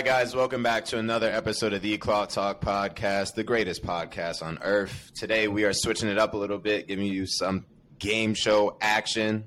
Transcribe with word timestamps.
Right, 0.00 0.06
guys, 0.06 0.34
welcome 0.34 0.62
back 0.62 0.86
to 0.86 0.98
another 0.98 1.30
episode 1.30 1.74
of 1.74 1.82
the 1.82 1.98
Clock 1.98 2.30
Talk 2.30 2.62
Podcast, 2.62 3.34
the 3.34 3.44
greatest 3.44 3.82
podcast 3.82 4.42
on 4.42 4.58
earth. 4.62 5.10
Today, 5.14 5.46
we 5.46 5.64
are 5.64 5.74
switching 5.74 6.08
it 6.08 6.16
up 6.16 6.32
a 6.32 6.38
little 6.38 6.56
bit, 6.56 6.88
giving 6.88 7.04
you 7.04 7.26
some 7.26 7.66
game 7.98 8.32
show 8.32 8.78
action, 8.80 9.44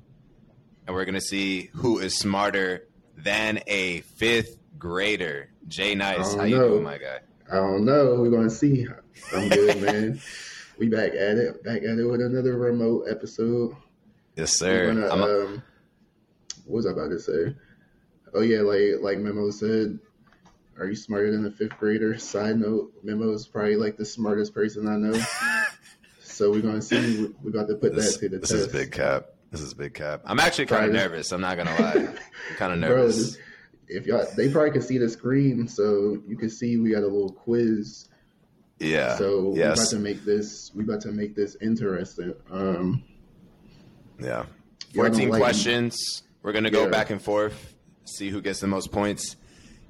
and 0.85 0.95
we're 0.95 1.05
going 1.05 1.15
to 1.15 1.21
see 1.21 1.71
who 1.73 1.97
is 1.97 2.15
smarter 2.19 2.87
than 3.17 3.61
a 3.65 4.01
fifth 4.01 4.59
grader. 4.77 5.49
Jay 5.67 5.95
Nice, 5.95 6.35
how 6.35 6.43
you 6.43 6.57
know. 6.57 6.69
doing, 6.69 6.83
my 6.83 6.99
guy? 6.99 7.21
I 7.51 7.55
don't 7.55 7.83
know. 7.83 8.13
We're 8.13 8.29
gonna 8.29 8.51
see. 8.51 8.85
I'm 9.35 9.49
good, 9.49 9.81
man. 9.81 10.21
we 10.77 10.87
back 10.87 11.13
at 11.13 11.37
it. 11.39 11.63
Back 11.63 11.77
at 11.77 11.97
it 11.97 12.05
with 12.05 12.21
another 12.21 12.59
remote 12.59 13.07
episode. 13.09 13.75
Yes, 14.35 14.55
sir. 14.59 14.93
gonna, 14.93 15.07
a- 15.07 15.45
um, 15.45 15.63
what 16.65 16.75
was 16.75 16.85
I 16.85 16.91
about 16.91 17.09
to 17.09 17.19
say? 17.19 17.55
Oh 18.35 18.41
yeah, 18.41 18.59
like 18.61 19.01
like 19.01 19.17
Memo 19.17 19.49
said, 19.49 19.97
are 20.77 20.85
you 20.87 20.95
smarter 20.95 21.31
than 21.31 21.45
a 21.45 21.51
fifth 21.51 21.77
grader? 21.77 22.17
Side 22.17 22.59
note, 22.59 22.91
Memo 23.03 23.31
is 23.33 23.47
probably 23.47 23.75
like 23.75 23.97
the 23.97 24.05
smartest 24.05 24.53
person 24.53 24.87
I 24.87 24.95
know. 24.97 25.19
so 26.23 26.51
we're 26.51 26.61
gonna 26.61 26.81
see. 26.81 27.33
We're 27.41 27.49
about 27.51 27.67
to 27.69 27.75
put 27.75 27.93
this 27.95 28.13
that 28.17 28.19
to 28.21 28.29
the 28.29 28.37
this 28.39 28.49
test. 28.49 28.51
This 28.51 28.67
is 28.67 28.73
big 28.73 28.91
cap. 28.91 29.25
This 29.51 29.61
is 29.61 29.73
big 29.73 29.93
cap. 29.93 30.21
I'm 30.25 30.39
actually 30.39 30.65
kind 30.65 30.85
of 30.85 30.93
nervous. 30.93 31.31
I'm 31.31 31.41
not 31.41 31.57
gonna 31.57 31.75
lie. 31.79 32.07
Kind 32.57 32.73
of 32.73 32.79
Bro, 32.79 32.89
nervous. 32.97 33.15
this- 33.17 33.37
if 33.87 34.07
y'all, 34.07 34.25
they 34.35 34.49
probably 34.49 34.71
can 34.71 34.81
see 34.81 34.97
the 34.97 35.09
screen, 35.09 35.67
so 35.67 36.17
you 36.27 36.37
can 36.37 36.49
see 36.49 36.77
we 36.77 36.91
got 36.91 37.03
a 37.03 37.07
little 37.07 37.31
quiz. 37.33 38.07
yeah. 38.79 39.17
So 39.17 39.49
we 39.49 39.61
about 39.61 39.77
yes. 39.77 39.89
to 39.91 39.97
make 39.99 40.23
this. 40.25 40.71
We 40.73 40.83
about 40.83 41.01
to 41.01 41.11
make 41.11 41.35
this 41.35 41.55
interesting. 41.61 42.33
Um, 42.49 43.03
Yeah. 44.19 44.45
14 44.95 45.29
like- 45.29 45.39
questions. 45.41 46.23
We're 46.41 46.53
going 46.53 46.63
to 46.65 46.71
go 46.71 46.83
Yeah. 46.85 46.89
back 46.89 47.09
and 47.09 47.21
forth, 47.21 47.75
see 48.05 48.29
who 48.29 48.41
gets 48.41 48.59
the 48.61 48.67
most 48.67 48.91
points. 48.91 49.35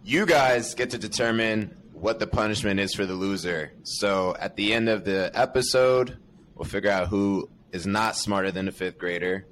You 0.03 0.25
guys 0.25 0.75
get 0.75 0.89
to 0.91 0.97
determine 0.97 1.75
what 1.93 2.19
the 2.19 2.27
punishment 2.27 2.79
is 2.79 2.93
for 2.93 3.05
the 3.05 3.13
loser. 3.13 3.71
So 3.83 4.35
at 4.37 4.55
the 4.55 4.73
end 4.73 4.89
of 4.89 5.05
the 5.05 5.31
episode, 5.33 6.17
we'll 6.55 6.65
figure 6.65 6.91
out 6.91 7.07
who 7.07 7.49
is 7.71 7.87
not 7.87 8.17
smarter 8.17 8.51
than 8.51 8.67
a 8.67 8.71
fifth 8.71 8.97
grader. 8.97 9.45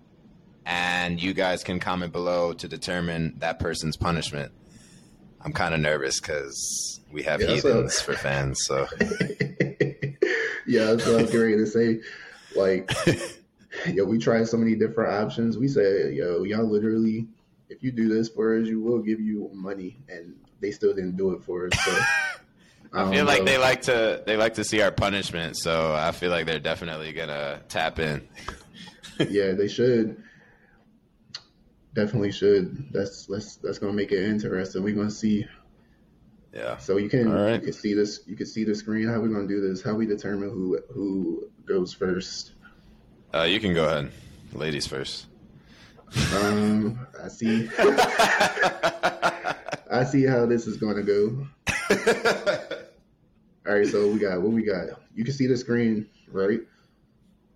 And 0.66 1.22
you 1.22 1.34
guys 1.34 1.64
can 1.64 1.80
comment 1.80 2.12
below 2.12 2.54
to 2.54 2.68
determine 2.68 3.36
that 3.40 3.60
person's 3.60 3.96
punishment. 3.98 4.52
I'm 5.40 5.54
kind 5.54 5.74
of 5.74 5.80
nervous 5.80 6.20
because 6.20 7.00
we 7.12 7.24
have 7.24 7.42
Yeah, 7.42 7.48
heathens 7.56 8.02
for 8.02 8.14
fans. 8.14 8.60
So 8.66 8.88
yeah, 10.68 10.86
that's 10.86 11.06
what 11.06 11.16
I 11.16 11.22
was 11.22 11.32
getting 11.32 11.58
to 11.58 11.66
say. 11.66 12.02
Like, 12.56 12.92
yo, 13.88 14.04
we 14.04 14.20
tried 14.20 14.48
so 14.50 14.58
many 14.58 14.76
different 14.76 15.14
options. 15.14 15.58
We 15.58 15.68
said, 15.68 16.14
yo, 16.14 16.44
y'all 16.44 16.66
literally, 16.70 17.28
if 17.72 17.82
you 17.82 17.92
do 17.92 18.10
this 18.10 18.28
for 18.28 18.58
us, 18.58 18.68
you 18.68 18.82
will 18.82 19.00
give 19.00 19.20
you 19.20 19.50
money, 19.54 19.98
and 20.10 20.36
they 20.60 20.72
still 20.72 20.94
didn't 20.94 21.16
do 21.16 21.32
it 21.32 21.44
for 21.44 21.68
us. 21.68 21.74
So 21.84 21.92
I 22.94 23.04
don't 23.04 23.14
feel 23.14 23.26
like 23.26 23.40
know. 23.40 23.46
they 23.46 23.58
like 23.58 23.84
to 23.84 24.22
they 24.26 24.36
like 24.36 24.56
to 24.56 24.64
see 24.64 24.82
our 24.82 24.92
punishment. 24.92 25.58
So 25.58 25.94
I 25.94 26.12
feel 26.12 26.30
like 26.30 26.46
they're 26.46 26.60
definitely 26.60 27.14
gonna 27.14 27.62
tap 27.70 28.00
in. 28.00 28.28
yeah, 29.30 29.54
they 29.54 29.70
should. 29.70 30.22
Definitely 31.94 32.34
should. 32.34 32.92
That's 32.92 33.26
that's 33.26 33.56
that's 33.58 33.80
gonna 33.80 33.94
make 33.94 34.12
it 34.12 34.24
interesting. 34.24 34.84
We're 34.84 34.96
gonna 34.96 35.10
see. 35.10 35.48
Yeah. 36.54 36.78
So 36.78 36.98
you 36.98 37.08
can 37.08 37.32
right. 37.32 37.54
you 37.54 37.60
can 37.62 37.74
see 37.74 37.94
this. 37.94 38.22
You 38.28 38.36
can 38.36 38.46
see 38.46 38.66
the 38.66 38.76
screen. 38.76 39.08
How 39.08 39.22
we 39.22 39.30
gonna 39.30 39.48
do 39.48 39.62
this? 39.62 39.82
How 39.82 39.94
we 39.94 40.06
determine 40.06 40.50
who 40.50 40.78
who 40.94 41.50
goes 41.66 41.94
first? 41.94 42.52
Uh, 43.34 43.44
you 43.44 43.62
can 43.62 43.74
go 43.74 43.86
ahead. 43.86 44.12
Ladies 44.54 44.86
first. 44.86 45.28
Um, 46.36 47.08
I 47.24 47.28
see. 47.28 47.70
I 49.92 50.06
see 50.06 50.26
how 50.26 50.46
this 50.46 50.68
is 50.68 50.78
going 50.78 50.96
to 50.96 51.04
go. 51.04 51.48
All 53.68 53.74
right, 53.76 53.88
so 53.88 54.08
we 54.08 54.20
got 54.20 54.42
what 54.42 54.52
we 54.52 54.64
got. 54.64 54.88
You 55.16 55.24
can 55.24 55.34
see 55.34 55.48
the 55.48 55.58
screen, 55.58 56.08
right? 56.32 56.62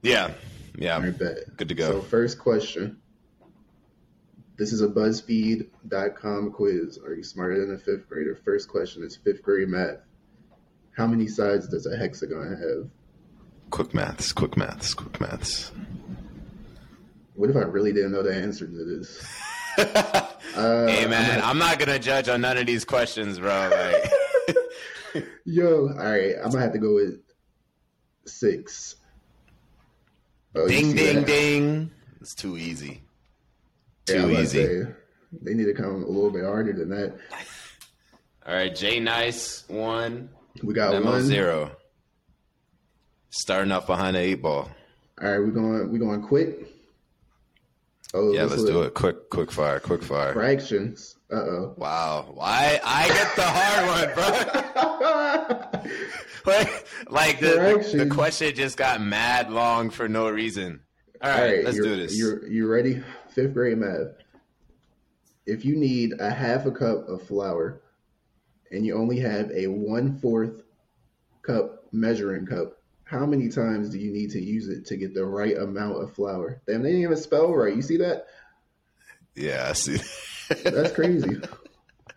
yeah. 0.02 0.32
Yeah. 0.78 1.02
Right, 1.02 1.18
bet. 1.18 1.56
Good 1.56 1.70
to 1.70 1.76
go. 1.76 1.92
So 1.92 2.02
first 2.02 2.38
question. 2.38 2.98
This 4.58 4.72
is 4.72 4.82
a 4.82 4.88
BuzzFeed.com 4.88 6.52
quiz. 6.52 6.98
Are 6.98 7.14
you 7.14 7.24
smarter 7.24 7.66
than 7.66 7.76
a 7.76 7.78
fifth 7.78 8.08
grader? 8.08 8.36
First 8.36 8.70
question 8.70 9.04
is 9.04 9.16
fifth 9.16 9.42
grade 9.42 9.70
math. 9.70 10.00
How 10.96 11.08
many 11.08 11.28
sides 11.28 11.68
does 11.68 11.86
a 11.86 11.98
hexagon 11.98 12.58
have? 12.58 12.90
Quick 13.70 13.94
maths. 13.94 14.32
Quick 14.32 14.56
maths. 14.56 14.94
Quick 14.94 15.20
maths. 15.20 15.72
What 17.35 17.50
if 17.50 17.56
I 17.56 17.62
really 17.62 17.94
didn't 17.94 18.12
know 18.12 18.23
the 18.23 18.34
answer 18.35 18.66
to 18.68 18.72
this? 18.85 19.25
Uh, 20.56 20.88
hey 20.88 21.06
man, 21.06 21.41
I'm 21.44 21.57
not 21.57 21.79
gonna 21.79 22.00
judge 22.00 22.29
on 22.29 22.40
none 22.40 22.57
of 22.57 22.66
these 22.66 22.85
questions, 22.85 23.40
bro. 23.40 23.69
Like, 25.13 25.25
Yo, 25.44 25.90
all 25.90 25.96
right, 25.97 26.35
I'm 26.41 26.50
gonna 26.50 26.62
have 26.62 26.72
to 26.72 26.79
go 26.79 26.96
with 26.96 27.19
six. 28.25 28.96
Oh, 30.56 30.66
ding, 30.66 30.96
ding, 30.96 31.16
that? 31.18 31.28
ding. 31.28 31.91
It's 32.22 32.34
too 32.34 32.56
easy. 32.57 33.01
Too 34.06 34.13
to 34.34 34.40
easy. 34.41 34.63
say, 34.66 34.91
they 35.41 35.53
need 35.56 35.66
to 35.66 35.73
come 35.73 36.03
a 36.03 36.07
little 36.07 36.31
bit 36.31 36.46
harder 36.46 36.72
than 36.72 36.88
that. 36.91 37.17
All 38.47 38.53
right, 38.56 38.73
Jay 38.73 39.02
Nice 39.02 39.67
one, 39.67 40.29
We 40.63 40.73
got 40.73 40.94
Memo 40.94 41.12
one. 41.12 41.23
zero. 41.23 41.72
Starting 43.29 43.73
off 43.73 43.88
behind 43.88 44.16
the 44.16 44.22
eight 44.22 44.41
ball. 44.41 44.69
All 45.22 45.29
right, 45.29 45.40
we're 45.40 45.47
going. 45.47 45.91
We're 45.91 46.00
going 46.00 46.22
quick. 46.22 46.75
Oh, 48.16 48.31
Yeah, 48.31 48.46
let's 48.46 48.64
do 48.64 48.81
it. 48.84 48.94
Quick, 48.94 49.30
quick 49.30 49.52
fire, 49.52 49.80
quick 49.81 50.02
fire. 50.02 50.31
Fractions. 50.34 51.18
Uh 51.31 51.36
oh. 51.36 51.74
Wow, 51.76 52.31
why 52.34 52.80
I 52.84 53.08
get 53.09 53.36
the 53.36 53.42
hard 53.44 53.88
one, 53.90 54.14
bro? 55.76 55.81
like, 56.53 56.88
like 57.09 57.40
the, 57.40 57.84
the, 57.92 58.06
the 58.06 58.09
question 58.09 58.56
just 58.56 58.78
got 58.78 59.02
mad 59.02 59.52
long 59.52 59.90
for 59.90 60.08
no 60.08 60.30
reason. 60.30 60.80
All 61.22 61.30
right, 61.30 61.40
All 61.40 61.46
right, 61.46 61.66
let's 61.66 61.78
do 61.78 61.96
this. 61.96 62.18
You're 62.18 62.48
you 62.48 62.68
ready? 62.68 63.03
Fifth 63.30 63.53
grade 63.53 63.80
math. 63.80 64.14
If 65.46 65.66
you 65.66 65.76
need 65.76 66.14
a 66.20 66.30
half 66.32 66.66
a 66.66 66.72
cup 66.72 67.09
of 67.09 67.22
flour, 67.24 67.82
and 68.72 68.86
you 68.86 68.96
only 68.96 69.20
have 69.20 69.52
a 69.52 69.68
one 69.68 70.18
fourth 70.20 70.62
cup 71.42 71.84
measuring 71.92 72.46
cup, 72.46 72.78
how 73.06 73.26
many 73.26 73.50
times 73.50 73.90
do 73.90 74.00
you 74.00 74.12
need 74.12 74.32
to 74.32 74.42
use 74.42 74.68
it 74.68 74.86
to 74.88 74.98
get 74.98 75.14
the 75.14 75.26
right 75.26 75.56
amount 75.58 76.02
of 76.02 76.14
flour? 76.14 76.62
Damn, 76.68 76.82
they 76.82 76.90
didn't 76.90 77.04
even 77.04 77.18
spell 77.18 77.54
right. 77.54 77.76
You 77.76 77.82
see 77.82 77.98
that? 77.98 78.28
Yeah, 79.36 79.68
I 79.70 79.74
see. 79.74 80.00
That's 80.64 80.92
crazy. 80.92 81.40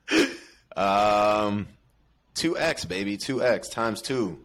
um, 0.77 1.69
two 2.35 2.57
x 2.57 2.85
baby, 2.85 3.17
two 3.17 3.43
x 3.43 3.69
times 3.69 4.01
two. 4.03 4.39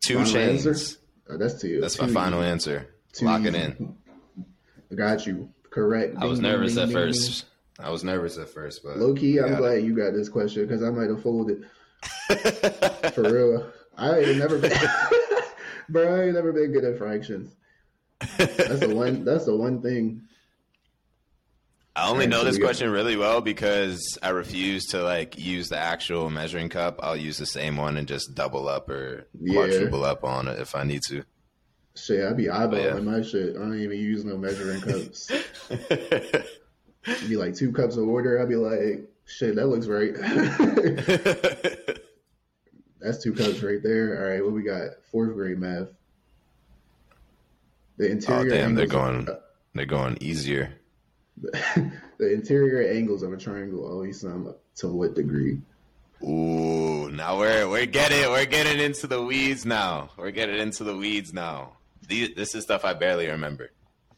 Two 0.00 0.18
Final 0.18 0.32
chains. 0.32 0.66
answer? 0.66 0.98
Oh, 1.28 1.36
that's 1.36 1.60
two. 1.60 1.80
That's 1.80 2.00
my 2.00 2.08
final 2.08 2.42
answer. 2.42 2.88
Too 3.12 3.24
Lock 3.26 3.44
it 3.44 3.54
in. 3.54 3.96
Got 4.94 5.26
you. 5.26 5.48
Correct. 5.70 6.16
I 6.18 6.24
was 6.24 6.38
Ding, 6.38 6.44
ding, 6.44 6.52
nervous 6.52 6.74
ding, 6.74 6.82
at 6.82 6.86
ding, 6.86 6.94
first. 6.94 7.44
I 7.78 7.90
was 7.90 8.04
nervous 8.04 8.38
at 8.38 8.48
first, 8.48 8.82
but. 8.82 8.96
Low 8.98 9.14
key, 9.14 9.38
I'm 9.38 9.56
glad 9.56 9.84
you 9.84 9.94
got 9.96 10.12
this 10.12 10.28
question 10.28 10.66
because 10.66 10.82
I 10.82 10.90
might 10.90 11.10
have 11.10 11.22
folded 11.22 11.66
for 13.12 13.22
real. 13.22 13.70
I 13.96 14.18
ain't 14.18 14.38
never 14.38 14.58
been, 14.58 14.72
bro. 15.88 16.14
I 16.14 16.24
ain't 16.26 16.34
never 16.34 16.52
been 16.52 16.72
good 16.72 16.84
at 16.84 16.98
fractions. 16.98 17.54
That's 18.38 18.80
the 18.80 18.94
one. 18.94 19.24
That's 19.24 19.46
the 19.46 19.56
one 19.56 19.80
thing. 19.82 20.22
I 21.94 22.10
only 22.10 22.26
know 22.26 22.44
this 22.44 22.58
question 22.58 22.90
really 22.90 23.16
well 23.16 23.40
because 23.40 24.18
I 24.22 24.28
refuse 24.28 24.84
to 24.88 25.02
like 25.02 25.38
use 25.38 25.70
the 25.70 25.78
actual 25.78 26.28
measuring 26.28 26.68
cup. 26.68 27.00
I'll 27.02 27.16
use 27.16 27.38
the 27.38 27.46
same 27.46 27.78
one 27.78 27.96
and 27.96 28.06
just 28.06 28.34
double 28.34 28.68
up 28.68 28.90
or 28.90 29.26
Yeah. 29.40 29.54
quadruple 29.54 30.04
up 30.04 30.22
on 30.22 30.46
it 30.48 30.58
if 30.58 30.74
I 30.74 30.84
need 30.84 31.00
to. 31.08 31.24
Shit, 31.94 32.22
I'd 32.22 32.36
be 32.36 32.44
eyeballing 32.44 32.94
yeah. 32.96 33.00
my 33.00 33.22
shit. 33.22 33.56
I 33.56 33.60
don't 33.60 33.80
even 33.80 33.98
use 33.98 34.26
no 34.26 34.36
measuring 34.36 34.82
cups. 34.82 35.30
It'd 35.70 37.28
be 37.30 37.36
like 37.36 37.54
two 37.54 37.72
cups 37.72 37.96
of 37.96 38.06
water. 38.06 38.42
I'd 38.42 38.48
be 38.50 38.56
like, 38.56 39.08
shit, 39.24 39.54
that 39.56 39.68
looks 39.68 39.86
right. 39.86 40.14
That's 43.06 43.22
two 43.22 43.32
cups 43.32 43.62
right 43.62 43.80
there. 43.80 44.18
All 44.18 44.28
right, 44.28 44.44
what 44.44 44.52
we 44.52 44.64
got? 44.64 44.90
Fourth 45.12 45.32
grade 45.34 45.60
math. 45.60 45.86
The 47.98 48.10
interior. 48.10 48.52
oh 48.52 48.56
damn, 48.56 48.74
they're 48.74 48.88
going 48.88 49.28
they're 49.74 49.86
going 49.86 50.18
easier. 50.20 50.74
the 51.40 51.92
interior 52.32 52.90
angles 52.92 53.22
of 53.22 53.32
a 53.32 53.36
triangle 53.36 53.86
always 53.86 54.20
sum 54.20 54.48
up 54.48 54.60
to 54.76 54.88
what 54.88 55.14
degree? 55.14 55.60
Ooh, 56.24 57.08
now 57.12 57.38
we're 57.38 57.68
we're 57.68 57.86
getting 57.86 58.28
we're 58.28 58.44
getting 58.44 58.80
into 58.80 59.06
the 59.06 59.22
weeds 59.22 59.64
now. 59.64 60.10
We're 60.16 60.32
getting 60.32 60.58
into 60.58 60.82
the 60.82 60.96
weeds 60.96 61.32
now. 61.32 61.74
These, 62.08 62.34
this 62.34 62.56
is 62.56 62.64
stuff 62.64 62.84
I 62.84 62.94
barely 62.94 63.28
remember. 63.28 63.70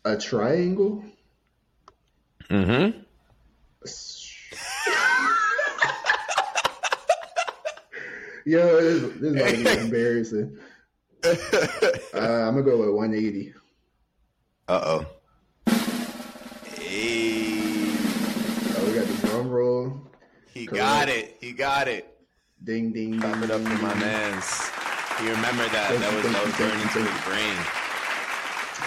A 0.07 0.17
triangle? 0.17 1.05
Mm-hmm. 2.49 3.01
Yo, 8.49 8.81
this, 8.81 9.03
this 9.21 9.23
is 9.23 9.37
about 9.37 9.51
to 9.51 9.77
be 9.77 9.85
embarrassing. 9.85 10.59
Uh, 12.15 12.47
I'm 12.49 12.55
gonna 12.55 12.63
go 12.63 12.79
with 12.79 12.89
180. 12.95 13.53
Uh 14.69 14.81
oh. 14.85 15.07
Hey. 16.65 17.91
Oh, 18.75 18.87
we 18.87 18.95
got 18.95 19.07
the 19.07 19.27
drum 19.27 19.51
roll. 19.51 20.01
He 20.55 20.65
got 20.65 21.09
it. 21.11 21.37
He 21.41 21.53
got 21.53 21.89
it. 21.89 22.17
Ding 22.65 22.93
ding. 22.93 23.21
Clap 23.21 23.35
ding, 23.35 23.43
it 23.43 23.51
up 23.51 23.61
for 23.61 23.83
my 23.83 23.95
man's. 23.95 24.71
He 25.21 25.29
remembered 25.29 25.71
that. 25.73 25.91
Thank 25.91 26.01
That 26.01 26.15
was 26.15 26.23
that 26.23 26.41
you, 26.41 26.47
was 26.47 26.57
burned 26.57 26.81
into 26.81 27.03
his 27.05 27.25
brain. 27.25 27.57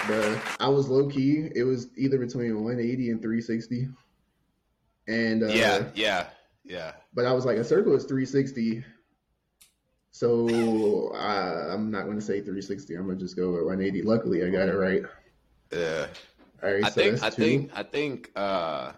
Bruh, 0.08 0.56
I 0.58 0.68
was 0.68 0.88
low 0.88 1.08
key. 1.08 1.50
It 1.54 1.62
was 1.62 1.86
either 1.96 2.18
between 2.18 2.64
180 2.64 3.10
and 3.10 3.20
360. 3.20 3.88
And 5.06 5.44
uh, 5.44 5.46
Yeah, 5.46 5.84
yeah, 5.94 6.26
yeah. 6.64 6.92
but 7.14 7.26
I 7.26 7.32
was 7.32 7.44
like, 7.44 7.58
a 7.58 7.64
circle 7.64 7.94
is 7.94 8.04
360. 8.04 8.84
So 10.12 11.10
I, 11.14 11.72
I'm 11.72 11.90
not 11.90 12.04
going 12.04 12.16
to 12.18 12.22
say 12.24 12.34
360. 12.40 12.94
I'm 12.94 13.06
going 13.06 13.18
to 13.18 13.24
just 13.24 13.34
go 13.36 13.52
with 13.52 13.62
180. 13.64 14.02
Luckily, 14.02 14.44
I 14.44 14.50
got 14.50 14.68
it 14.68 14.76
right. 14.76 15.02
Yeah. 15.72 16.06
All 16.62 16.72
right, 16.72 16.84
I 16.84 16.90
so 16.90 17.00
think 17.00 17.12
that's 17.12 17.22
I 17.24 17.30
two. 17.30 17.40
think 17.42 17.70
I 17.74 17.82
think 17.82 18.30
uh 18.36 18.92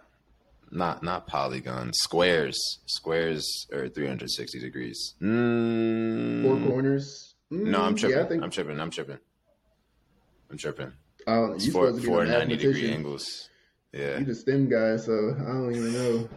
not 0.71 1.01
not 1.01 1.25
polygons, 1.25 1.97
squares. 1.99 2.57
Squares 2.85 3.65
or 3.71 3.87
360 3.89 4.59
degrees. 4.59 5.15
Mm, 5.21 6.43
four 6.43 6.57
corners. 6.57 7.33
No, 7.49 7.81
I'm 7.81 7.95
Mm, 7.95 7.97
tripping. 7.99 8.17
Yeah, 8.17 8.23
I 8.25 8.27
think. 8.27 8.43
I'm 8.43 8.49
tripping. 8.51 8.79
I'm 8.79 8.91
tripping. 8.91 9.17
I'm 10.51 10.57
tripping. 10.57 10.91
uh, 11.27 11.53
you 11.53 11.71
four 11.71 11.87
supposed 11.87 11.95
to 11.95 12.01
be 12.01 12.07
four 12.07 12.23
a 12.23 12.25
90 12.27 12.55
degree 12.57 12.71
mathematician. 12.73 12.93
angles. 12.93 13.49
Yeah. 13.93 14.19
You 14.19 14.25
the 14.25 14.35
STEM 14.35 14.69
guy, 14.69 14.97
so 14.97 15.13
I 15.39 15.43
don't 15.45 15.71
even 15.71 15.93
know. 15.93 16.29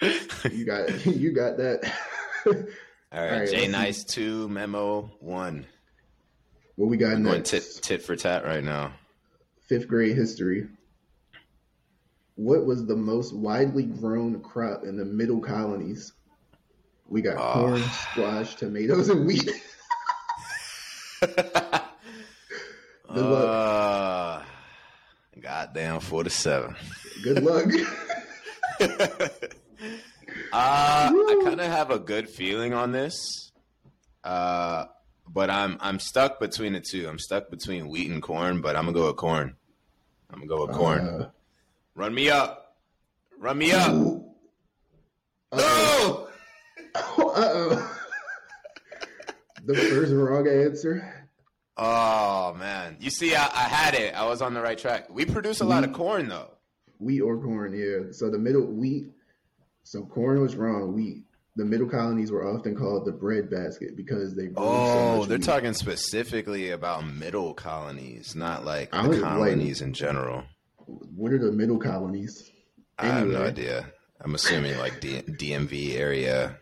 You 0.52 0.64
got 0.64 1.06
you 1.16 1.32
got 1.32 1.56
that. 1.56 1.92
All 3.12 3.20
right, 3.20 3.32
All 3.32 3.38
right, 3.40 3.48
J 3.48 3.56
let's 3.60 3.72
Nice 3.72 4.04
two 4.04 4.48
memo 4.48 5.10
one. 5.20 5.66
what 6.76 6.88
we 6.88 6.96
got 6.96 7.12
I'm 7.14 7.22
going 7.22 7.36
next? 7.38 7.50
tit 7.50 7.64
tit 7.82 8.02
for 8.02 8.16
tat 8.16 8.44
right 8.44 8.64
now. 8.64 8.92
Fifth 9.68 9.88
grade 9.88 10.16
history. 10.16 10.68
What 12.34 12.66
was 12.66 12.86
the 12.86 12.96
most 12.96 13.34
widely 13.34 13.84
grown 13.84 14.40
crop 14.40 14.84
in 14.84 14.96
the 14.96 15.04
middle 15.04 15.40
colonies? 15.40 16.12
We 17.08 17.22
got 17.22 17.36
Ah. 17.38 17.52
corn, 17.54 17.82
squash, 17.82 18.56
tomatoes, 18.56 19.08
and 19.08 19.26
wheat. 19.26 19.48
Good 21.20 21.82
Uh, 23.08 24.42
goddamn 25.40 26.00
four 26.00 26.24
to 26.24 26.30
seven. 26.30 26.76
Good 27.22 27.42
luck. 27.42 27.66
Uh, 30.52 31.10
I 31.12 31.40
kind 31.44 31.60
of 31.60 31.66
have 31.66 31.90
a 31.90 31.98
good 31.98 32.28
feeling 32.28 32.72
on 32.74 32.92
this, 32.92 33.50
uh, 34.24 34.86
but 35.28 35.50
I'm 35.50 35.76
I'm 35.80 35.98
stuck 35.98 36.38
between 36.40 36.72
the 36.72 36.80
two. 36.80 37.08
I'm 37.08 37.18
stuck 37.18 37.50
between 37.50 37.88
wheat 37.88 38.10
and 38.10 38.22
corn, 38.22 38.60
but 38.60 38.76
I'm 38.76 38.84
gonna 38.86 38.96
go 38.98 39.06
with 39.08 39.16
corn. 39.16 39.56
I'm 40.30 40.38
gonna 40.38 40.48
go 40.48 40.66
with 40.66 40.76
corn. 40.76 41.00
Uh, 41.00 41.30
Run 41.94 42.14
me 42.14 42.28
up, 42.28 42.76
run 43.38 43.56
me 43.56 43.72
up. 43.72 43.90
uh-oh. 43.90 44.24
No! 45.54 46.28
Uh-oh. 46.94 47.98
the 49.64 49.74
first 49.74 50.12
wrong 50.12 50.46
answer. 50.46 51.26
Oh 51.78 52.54
man, 52.58 52.96
you 53.00 53.10
see, 53.10 53.34
I, 53.34 53.44
I 53.44 53.68
had 53.68 53.94
it. 53.94 54.14
I 54.14 54.26
was 54.26 54.42
on 54.42 54.52
the 54.54 54.60
right 54.60 54.78
track. 54.78 55.08
We 55.10 55.24
produce 55.24 55.60
a 55.60 55.64
lot 55.64 55.84
of 55.84 55.92
corn 55.92 56.28
though. 56.28 56.50
Wheat 56.98 57.20
or 57.20 57.38
corn, 57.38 57.74
yeah. 57.74 58.12
So 58.12 58.30
the 58.30 58.38
middle 58.38 58.62
wheat. 58.66 59.08
So 59.86 60.02
corn 60.04 60.40
was 60.40 60.56
wrong. 60.56 60.94
Wheat. 60.94 61.22
The 61.54 61.64
middle 61.64 61.88
colonies 61.88 62.32
were 62.32 62.44
often 62.52 62.74
called 62.74 63.06
the 63.06 63.12
bread 63.12 63.48
basket 63.48 63.96
because 63.96 64.34
they 64.34 64.46
grew 64.48 64.54
so 64.56 64.62
Oh, 64.64 65.18
much 65.20 65.28
they're 65.28 65.38
wheat. 65.38 65.44
talking 65.46 65.72
specifically 65.74 66.70
about 66.70 67.06
middle 67.06 67.54
colonies, 67.54 68.34
not 68.34 68.64
like 68.64 68.92
I 68.92 69.02
the 69.06 69.12
don't- 69.12 69.20
like- 69.22 69.30
colonies 69.30 69.80
in 69.80 69.92
general. 69.92 70.42
What 70.86 71.32
are 71.32 71.38
the 71.38 71.52
middle 71.52 71.78
colonies? 71.78 72.50
I 72.98 73.06
have 73.06 73.28
no 73.28 73.44
idea. 73.44 73.86
I'm 74.20 74.34
assuming 74.34 74.76
like 74.78 75.00
D- 75.00 75.22
DMV 75.22 75.94
area. 75.96 76.58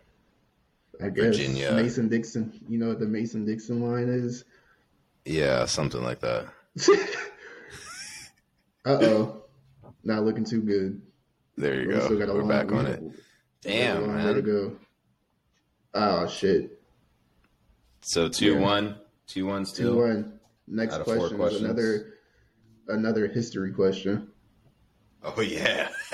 I 1.00 1.08
guess 1.08 1.24
Virginia. 1.36 1.72
Mason 1.72 2.08
Dixon. 2.08 2.52
You 2.68 2.78
know 2.78 2.88
what 2.88 3.00
the 3.00 3.06
Mason 3.06 3.44
Dixon 3.46 3.80
line 3.80 4.08
is? 4.08 4.44
Yeah, 5.24 5.64
something 5.64 6.02
like 6.02 6.20
that. 6.20 6.46
Uh 8.86 8.98
oh. 9.00 9.42
Not 10.04 10.24
looking 10.24 10.44
too 10.44 10.60
good. 10.60 11.00
There 11.56 11.80
you 11.80 11.88
We 11.88 11.94
go. 11.94 12.16
got 12.26 12.34
We're 12.34 12.42
back 12.44 12.72
on 12.72 12.86
it. 12.86 13.00
we 13.02 13.12
Damn, 13.62 14.02
long 14.02 14.16
way 14.16 14.22
to 14.22 14.32
man. 14.34 14.42
go. 14.44 14.76
Oh 15.94 16.26
shit. 16.26 16.78
So 18.02 18.28
two 18.28 18.54
Yeah. 18.54 18.60
one, 18.60 18.96
two 19.26 19.46
one 19.46 19.62
Two 19.62 19.66
still. 19.66 19.96
one. 19.96 20.40
Next 20.66 20.98
question 21.02 21.40
is 21.40 21.60
another 21.60 22.14
another 22.88 23.28
history 23.28 23.72
question. 23.72 24.28
Oh 25.22 25.40
yeah. 25.40 25.88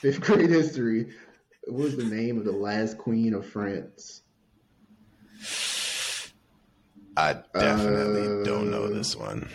Fifth 0.00 0.20
grade 0.20 0.50
history. 0.50 1.12
What 1.66 1.82
was 1.84 1.96
the 1.96 2.04
name 2.04 2.38
of 2.38 2.44
the 2.44 2.52
last 2.52 2.98
queen 2.98 3.34
of 3.34 3.46
France? 3.46 4.22
I 7.16 7.32
definitely 7.54 8.42
Uh, 8.42 8.44
don't 8.44 8.70
know 8.70 8.92
this 8.92 9.16
one. 9.16 9.48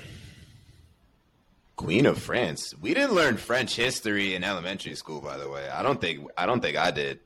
Queen 1.81 2.05
of 2.05 2.17
France. 2.19 2.73
We 2.79 2.93
didn't 2.93 3.13
learn 3.15 3.37
French 3.37 3.75
history 3.75 4.35
in 4.35 4.43
elementary 4.43 4.93
school, 4.95 5.19
by 5.19 5.37
the 5.37 5.49
way. 5.49 5.67
I 5.67 5.81
don't 5.81 5.99
think 5.99 6.27
I 6.37 6.45
don't 6.45 6.61
think 6.61 6.77
I 6.77 6.91
did. 6.91 7.19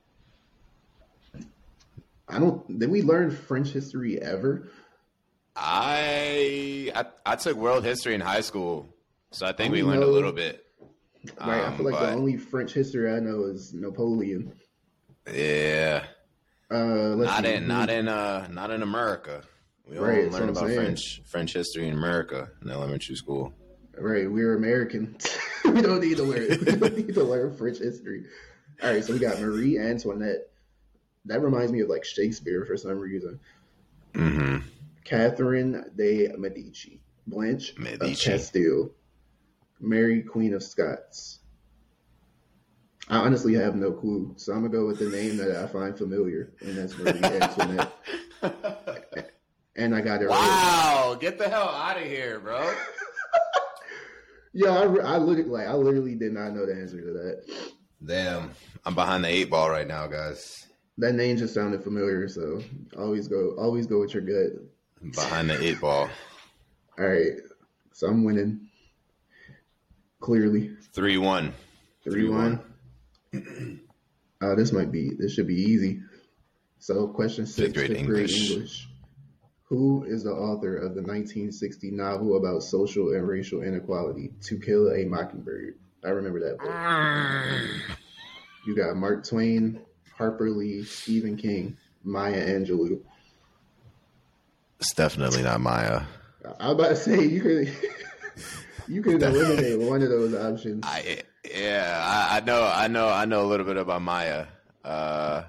I 2.27 2.39
don't. 2.39 2.79
Did 2.79 2.89
we 2.89 3.01
learn 3.01 3.31
French 3.31 3.69
history 3.69 4.19
ever? 4.21 4.67
I 5.55 6.91
I, 6.95 7.05
I 7.25 7.35
took 7.35 7.57
world 7.57 7.83
history 7.83 8.15
in 8.15 8.21
high 8.21 8.41
school, 8.41 8.87
so 9.31 9.45
I 9.45 9.51
think 9.51 9.73
we 9.73 9.81
I 9.81 9.85
learned 9.85 10.03
a 10.03 10.07
little 10.07 10.31
bit. 10.31 10.65
Right. 11.39 11.61
I 11.61 11.65
Um, 11.65 11.75
feel 11.77 11.85
like 11.87 11.95
but- 11.95 12.07
the 12.11 12.15
only 12.15 12.37
French 12.37 12.73
history 12.73 13.11
I 13.11 13.19
know 13.19 13.43
is 13.45 13.73
Napoleon. 13.73 14.53
Yeah, 15.31 16.03
Uh, 16.71 17.15
let's 17.17 17.31
not 17.31 17.43
see. 17.45 17.53
in 17.55 17.67
not 17.67 17.89
in 17.89 18.07
uh 18.07 18.47
not 18.51 18.71
in 18.71 18.81
America. 18.83 19.41
We 19.87 19.97
all 19.97 20.05
Right, 20.05 20.21
that's 20.23 20.33
learned 20.33 20.55
what 20.55 20.57
about 20.63 20.67
saying. 20.69 20.79
French 20.79 21.21
French 21.25 21.53
history 21.53 21.87
in 21.87 21.93
America 21.93 22.49
in 22.61 22.69
elementary 22.69 23.15
school. 23.15 23.53
Right, 23.97 24.29
we're 24.29 24.55
Americans. 24.55 25.37
we 25.65 25.81
don't 25.81 26.01
need 26.01 26.17
to 26.17 26.23
learn. 26.23 26.47
We 26.65 26.75
don't 26.75 26.97
need 26.97 27.13
to 27.13 27.23
learn 27.23 27.55
French 27.55 27.77
history. 27.79 28.25
All 28.83 28.91
right, 28.91 29.03
so 29.03 29.13
we 29.13 29.19
got 29.19 29.39
Marie 29.39 29.79
Antoinette. 29.79 30.49
That 31.25 31.41
reminds 31.41 31.71
me 31.71 31.79
of 31.81 31.89
like 31.89 32.03
Shakespeare 32.05 32.65
for 32.65 32.77
some 32.77 32.99
reason. 32.99 33.39
hmm 34.13 34.57
Catherine 35.05 35.85
de 35.95 36.29
Medici, 36.37 36.99
Blanche 37.27 37.71
of 37.71 37.79
Medici. 37.79 38.15
Castile, 38.29 38.89
Mary 39.79 40.21
Queen 40.23 40.53
of 40.53 40.63
Scots. 40.63 41.39
I 43.07 43.17
honestly 43.17 43.53
have 43.53 43.75
no 43.75 43.91
clue, 43.91 44.33
so 44.35 44.51
I'm 44.51 44.61
gonna 44.61 44.69
go 44.73 44.87
with 44.87 44.97
the 44.99 45.09
name 45.09 45.37
that 45.37 45.55
I 45.55 45.67
find 45.67 45.95
familiar, 45.95 46.53
and 46.61 46.75
that's 46.75 46.97
Marie 46.97 47.19
Antoinette. 47.23 47.93
And 49.75 49.93
I 49.95 50.01
got 50.01 50.21
it 50.21 50.27
right. 50.27 50.31
wow, 50.31 51.15
get 51.19 51.37
the 51.37 51.47
hell 51.49 51.69
out 51.69 51.97
of 51.97 52.03
here, 52.03 52.39
bro. 52.39 52.73
Yeah, 54.57 54.69
I, 54.69 54.83
I 54.83 55.17
literally, 55.17 55.49
like, 55.49 55.67
I 55.67 55.73
literally 55.73 56.15
did 56.15 56.31
not 56.31 56.53
know 56.53 56.65
the 56.65 56.73
answer 56.73 57.01
to 57.01 57.11
that. 57.11 57.73
Damn, 58.05 58.51
I'm 58.85 58.95
behind 58.95 59.25
the 59.25 59.27
eight 59.27 59.49
ball 59.49 59.69
right 59.69 59.85
now, 59.87 60.07
guys. 60.07 60.65
That 60.97 61.13
name 61.13 61.35
just 61.35 61.53
sounded 61.53 61.83
familiar, 61.83 62.29
so 62.29 62.61
always 62.97 63.27
go, 63.27 63.53
always 63.57 63.85
go 63.85 63.99
with 63.99 64.13
your 64.13 64.23
gut. 64.23 64.61
Behind 65.13 65.49
the 65.49 65.61
eight 65.61 65.81
ball. 65.81 66.09
All 66.97 67.05
right, 67.05 67.33
so 67.91 68.07
I'm 68.07 68.23
winning 68.23 68.69
clearly, 70.21 70.71
Three 70.93 71.17
one. 71.17 71.51
three 72.05 72.29
one. 72.29 72.61
Uh, 74.41 74.55
this 74.55 74.71
might 74.71 74.89
be, 74.89 75.11
this 75.19 75.33
should 75.33 75.47
be 75.47 75.61
easy. 75.61 75.99
So, 76.79 77.07
question 77.09 77.45
six, 77.45 77.57
Fifth 77.57 77.73
grade 77.73 77.87
fifth 77.89 78.05
grade 78.05 78.29
English. 78.29 78.51
English. 78.51 78.87
Who 79.65 80.03
is 80.03 80.23
the 80.23 80.31
author 80.31 80.77
of 80.77 80.93
the 80.93 81.01
1960 81.01 81.91
novel 81.91 82.37
about 82.37 82.61
social 82.61 83.13
and 83.13 83.27
racial 83.27 83.63
inequality, 83.63 84.31
To 84.43 84.59
Kill 84.59 84.91
a 84.91 85.05
Mockingbird? 85.05 85.75
I 86.03 86.09
remember 86.09 86.39
that 86.41 86.59
book. 86.59 87.97
You 88.67 88.75
got 88.75 88.95
Mark 88.95 89.27
Twain, 89.27 89.81
Harper 90.15 90.51
Lee, 90.51 90.83
Stephen 90.83 91.35
King, 91.35 91.77
Maya 92.03 92.45
Angelou. 92.47 93.01
It's 94.79 94.93
definitely 94.93 95.41
not 95.41 95.61
Maya. 95.61 96.03
I 96.59 96.67
was 96.67 96.75
about 96.75 96.89
to 96.89 96.95
say 96.95 97.25
you 97.25 97.41
could 97.41 97.73
you 98.87 99.01
could 99.01 99.23
eliminate 99.23 99.79
one 99.79 100.03
of 100.03 100.09
those 100.09 100.35
options. 100.35 100.83
I 100.85 101.23
yeah, 101.43 102.27
I, 102.31 102.37
I 102.37 102.39
know, 102.41 102.63
I 102.63 102.87
know, 102.87 103.09
I 103.09 103.25
know 103.25 103.45
a 103.45 103.47
little 103.47 103.65
bit 103.65 103.77
about 103.77 104.01
Maya. 104.01 104.45
Uh, 104.83 105.43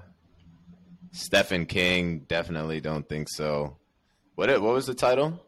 Stephen 1.11 1.65
King, 1.65 2.19
definitely 2.27 2.81
don't 2.81 3.07
think 3.07 3.29
so. 3.29 3.77
What 4.37 4.49
it- 4.49 4.61
what 4.61 4.75
was 4.75 4.85
the 4.85 4.93
title? 4.93 5.43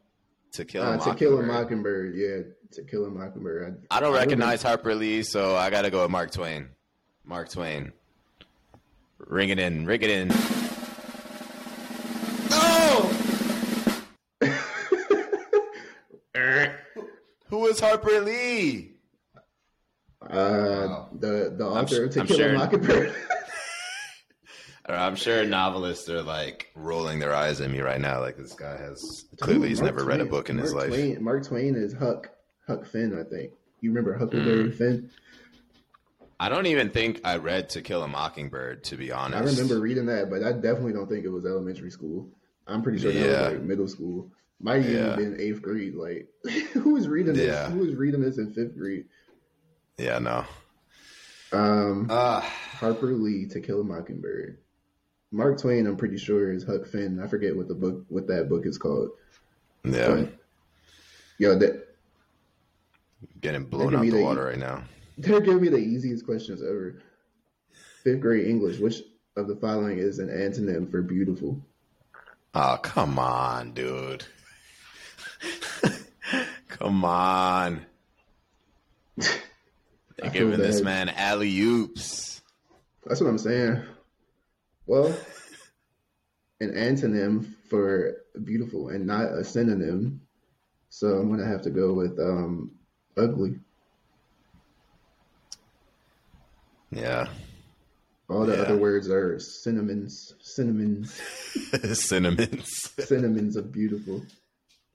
To 0.53 0.65
kill 0.65 0.81
a 0.81 0.97
Uh, 0.97 0.97
to 0.97 1.13
kill 1.13 1.37
a 1.37 1.43
Mockingbird. 1.43 1.47
mockingbird, 1.47 2.15
yeah, 2.15 2.37
to 2.71 2.83
kill 2.89 3.05
a 3.05 3.09
mockingbird. 3.11 3.85
I 3.91 3.99
don't 3.99 4.15
I 4.15 4.17
recognize 4.17 4.63
Harper 4.63 4.95
Lee, 4.95 5.21
so 5.21 5.55
I 5.55 5.69
got 5.69 5.83
to 5.83 5.91
go 5.91 6.01
with 6.01 6.09
Mark 6.09 6.31
Twain. 6.31 6.69
Mark 7.23 7.49
Twain. 7.49 7.93
Ring 9.19 9.49
it 9.49 9.59
in, 9.59 9.85
ring 9.85 10.01
it 10.01 10.09
in. 10.09 10.29
No! 12.49 13.11
Who 17.49 17.67
is 17.67 17.79
Harper 17.79 18.19
Lee? 18.21 18.93
Uh, 20.21 21.05
the 21.13 21.53
the 21.55 21.65
author 21.65 21.87
su- 21.95 22.03
of 22.05 22.09
To 22.13 22.19
I'm 22.21 22.27
Kill 22.27 22.37
sure- 22.37 22.49
a 22.49 22.57
Mockingbird. 22.57 23.13
I'm 24.95 25.15
sure 25.15 25.45
novelists 25.45 26.09
are 26.09 26.21
like 26.23 26.71
rolling 26.75 27.19
their 27.19 27.33
eyes 27.33 27.61
at 27.61 27.69
me 27.69 27.79
right 27.81 27.99
now. 28.01 28.19
Like 28.19 28.37
this 28.37 28.53
guy 28.53 28.77
has 28.77 29.25
clearly 29.41 29.69
he's 29.69 29.81
Mark 29.81 29.93
never 29.95 30.05
read 30.07 30.21
a 30.21 30.25
book 30.25 30.49
in 30.49 30.57
his 30.57 30.73
life. 30.73 30.89
Twain, 30.89 31.23
Mark 31.23 31.45
Twain 31.45 31.75
is 31.75 31.93
Huck 31.93 32.29
Huck 32.67 32.85
Finn, 32.85 33.17
I 33.19 33.23
think. 33.23 33.51
You 33.81 33.89
remember 33.91 34.17
Huckleberry 34.17 34.65
Mm. 34.71 34.75
Finn? 34.75 35.09
I 36.39 36.47
don't 36.49 36.67
even 36.67 36.89
think 36.89 37.19
I 37.25 37.37
read 37.37 37.69
To 37.71 37.81
Kill 37.81 38.01
a 38.03 38.07
Mockingbird, 38.07 38.83
to 38.85 38.95
be 38.97 39.11
honest. 39.11 39.41
I 39.41 39.61
remember 39.61 39.79
reading 39.81 40.05
that, 40.05 40.29
but 40.29 40.43
I 40.43 40.53
definitely 40.53 40.93
don't 40.93 41.07
think 41.09 41.25
it 41.25 41.29
was 41.29 41.45
elementary 41.45 41.91
school. 41.91 42.29
I'm 42.67 42.81
pretty 42.81 42.99
sure 42.99 43.11
that 43.11 43.19
Yeah. 43.19 43.43
was 43.49 43.53
like 43.53 43.63
middle 43.63 43.87
school. 43.87 44.31
Might 44.61 44.81
even 44.85 44.93
Yeah. 44.95 45.15
been 45.15 45.39
eighth 45.39 45.61
grade. 45.61 45.95
Like, 45.95 46.29
who 46.73 46.93
was 46.93 47.07
reading 47.07 47.33
this? 47.33 47.47
Yeah. 47.47 47.69
Who 47.69 47.79
was 47.79 47.95
reading 47.95 48.21
this 48.21 48.37
in 48.37 48.53
fifth 48.53 48.77
grade? 48.77 49.05
Yeah, 49.97 50.19
no. 50.19 50.45
Um, 51.51 52.07
Uh, 52.09 52.39
Harper 52.41 53.07
Lee, 53.07 53.47
To 53.47 53.59
Kill 53.59 53.81
a 53.81 53.83
Mockingbird. 53.83 54.59
Mark 55.31 55.59
Twain, 55.61 55.85
I'm 55.85 55.95
pretty 55.97 56.17
sure 56.17 56.51
is 56.51 56.63
Huck 56.63 56.85
Finn. 56.87 57.19
I 57.23 57.27
forget 57.27 57.55
what 57.55 57.67
the 57.67 57.75
book, 57.75 58.03
what 58.09 58.27
that 58.27 58.49
book 58.49 58.65
is 58.65 58.77
called. 58.77 59.09
yeah, 59.83 60.07
But, 60.15 60.33
yo, 61.37 61.55
that 61.59 61.87
getting 63.41 63.65
blown 63.65 63.95
out 63.95 64.01
the 64.01 64.09
the- 64.11 64.23
water 64.23 64.45
right 64.45 64.57
now. 64.57 64.83
they're 65.17 65.39
giving 65.41 65.61
me 65.61 65.69
the 65.69 65.77
easiest 65.77 66.25
questions 66.25 66.61
ever. 66.63 67.01
Fifth 68.03 68.21
grade 68.21 68.47
English. 68.47 68.79
Which 68.79 69.01
of 69.35 69.47
the 69.47 69.55
following 69.57 69.99
is 69.99 70.19
an 70.19 70.29
antonym 70.29 70.89
for 70.89 71.01
beautiful? 71.01 71.59
Oh, 72.55 72.79
come 72.81 73.19
on, 73.19 73.73
dude. 73.73 74.25
come 76.69 77.05
on. 77.05 77.85
They're 79.17 80.31
giving 80.31 80.57
this 80.59 80.81
man 80.81 81.09
alley 81.09 81.57
oops. 81.59 82.41
That's 83.05 83.21
what 83.21 83.29
I'm 83.29 83.37
saying. 83.37 83.83
Well, 84.89 85.15
an 86.61 86.71
antonym 86.71 87.53
for 87.69 88.23
beautiful 88.43 88.89
and 88.89 89.05
not 89.05 89.25
a 89.33 89.43
synonym. 89.43 90.21
So 90.89 91.09
I'm 91.09 91.29
gonna 91.29 91.45
have 91.45 91.61
to 91.61 91.69
go 91.69 91.93
with 91.93 92.17
um, 92.17 92.71
ugly. 93.15 93.59
Yeah. 96.89 97.27
All 98.31 98.47
the 98.47 98.55
Yeah. 98.55 98.63
other 98.63 98.77
words 98.77 99.11
are 99.11 99.37
cinnamons, 99.39 100.33
cinnamons, 100.41 101.11
Cinnamons. 101.93 102.91
cinnamons 102.99 103.57
are 103.57 103.61
beautiful. 103.61 104.25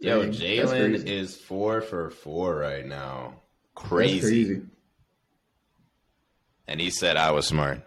Yo, 0.00 0.22
Dang, 0.22 0.30
that's 0.32 0.40
Jalen 0.72 1.06
is 1.06 1.36
four 1.36 1.80
for 1.80 2.10
four 2.10 2.56
right 2.56 2.84
now. 2.84 3.34
That's 3.76 3.86
Crazy. 3.88 4.20
crazy. 4.20 4.62
And 6.66 6.80
he 6.80 6.90
said 6.90 7.16
I 7.16 7.30
was 7.30 7.46
smart. 7.46 7.80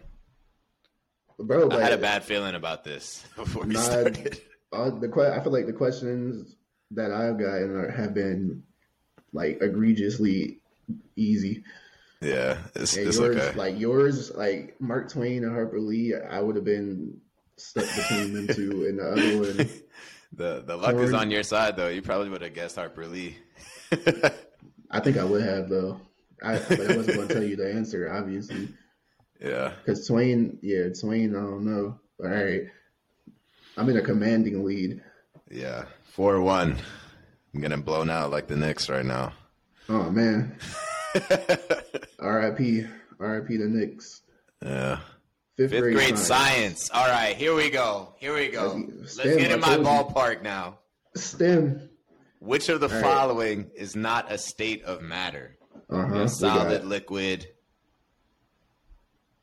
Bro, 1.39 1.72
I 1.72 1.82
had 1.82 1.94
a 1.94 1.98
bad 1.98 2.24
feeling 2.24 2.56
about 2.56 2.84
this 2.84 3.24
before 3.36 3.63
we 3.65 3.74
Nah, 3.74 3.79
started. 3.82 4.41
all 4.72 4.91
the 4.91 5.08
que- 5.08 5.32
I 5.34 5.39
feel 5.44 5.51
like 5.53 5.67
the 5.67 5.74
questions 5.74 6.56
that 6.91 7.12
I've 7.12 7.38
gotten 7.38 7.75
are, 7.75 7.91
have 7.91 8.13
been 8.13 8.63
like 9.34 9.60
egregiously 9.62 10.60
easy. 11.15 11.63
Yeah, 12.22 12.58
it's, 12.75 12.98
it's 12.98 13.17
yours, 13.17 13.36
okay. 13.38 13.56
like 13.58 13.79
yours, 13.79 14.34
like 14.34 14.75
Mark 14.79 15.12
Twain 15.12 15.44
and 15.44 15.53
Harper 15.53 15.79
Lee, 15.79 16.15
I 16.15 16.39
would 16.41 16.56
have 16.56 16.65
been 16.65 17.20
stuck 17.58 17.86
between 17.96 18.34
them 18.34 18.48
two, 18.56 18.86
and 18.88 18.98
the 18.98 19.03
other 19.12 19.38
one, 19.38 19.70
the 20.34 20.63
the 20.65 20.75
luck 20.75 20.96
is 20.96 21.13
on 21.13 21.29
your 21.29 21.44
side 21.44 21.75
though. 21.77 21.89
You 21.89 22.01
probably 22.01 22.29
would 22.29 22.41
have 22.41 22.56
guessed 22.56 22.75
Harper 22.77 23.06
Lee. 23.06 23.38
I 24.89 25.00
think 25.00 25.17
I 25.17 25.24
would 25.24 25.44
have 25.44 25.70
though. 25.70 26.00
I, 26.41 26.58
but 26.58 26.79
I 26.79 26.96
wasn't 26.98 27.15
going 27.17 27.27
to 27.27 27.34
tell 27.36 27.44
you 27.44 27.56
the 27.56 27.72
answer, 27.74 28.12
obviously, 28.12 28.70
yeah. 29.41 29.74
because 29.86 30.08
Twain, 30.08 30.58
yeah, 30.62 30.89
Twain, 31.00 31.36
I 31.36 31.39
don't 31.39 31.65
know. 31.65 32.00
All 32.24 32.29
right, 32.29 32.63
I'm 33.77 33.89
in 33.89 33.98
a 33.98 34.01
commanding 34.01 34.63
lead. 34.65 35.01
Yeah. 35.51 35.86
Four 36.06 36.41
one. 36.41 36.77
I'm 37.53 37.62
getting 37.62 37.82
blown 37.82 38.10
out 38.10 38.32
like 38.32 38.48
the 38.48 38.56
Knicks 38.56 38.89
right 38.89 39.06
now. 39.06 39.34
Oh 39.89 40.10
man, 40.10 40.58
R.I.P. 42.20 42.86
R.I.P. 43.20 43.58
the 43.58 43.65
Knicks. 43.65 44.22
yeah. 44.63 45.00
Fifth, 45.56 45.72
Fifth 45.72 45.82
grade, 45.82 46.17
science. 46.20 46.22
science. 46.27 46.91
All 46.94 47.08
right, 47.08 47.36
here 47.36 47.56
we 47.56 47.70
go. 47.72 48.13
Here 48.20 48.34
we 48.36 48.50
go. 48.50 48.79
Let's- 49.00 49.17
Let's 49.17 49.38
get 49.38 49.51
in 49.51 49.60
my 49.60 49.75
told 49.75 49.79
you. 49.79 49.86
ballpark 49.86 50.44
now. 50.44 50.79
STEM. 51.15 51.89
Which 52.39 52.70
of 52.70 52.79
the 52.79 52.89
right. 52.89 53.01
following 53.01 53.72
is 53.75 53.96
not 53.96 54.32
a 54.32 54.38
state 54.38 54.84
of 54.84 55.01
matter? 55.01 55.58
Uh 55.89 56.06
huh. 56.06 56.15
Yeah, 56.15 56.25
solid, 56.27 56.86
liquid, 56.86 57.48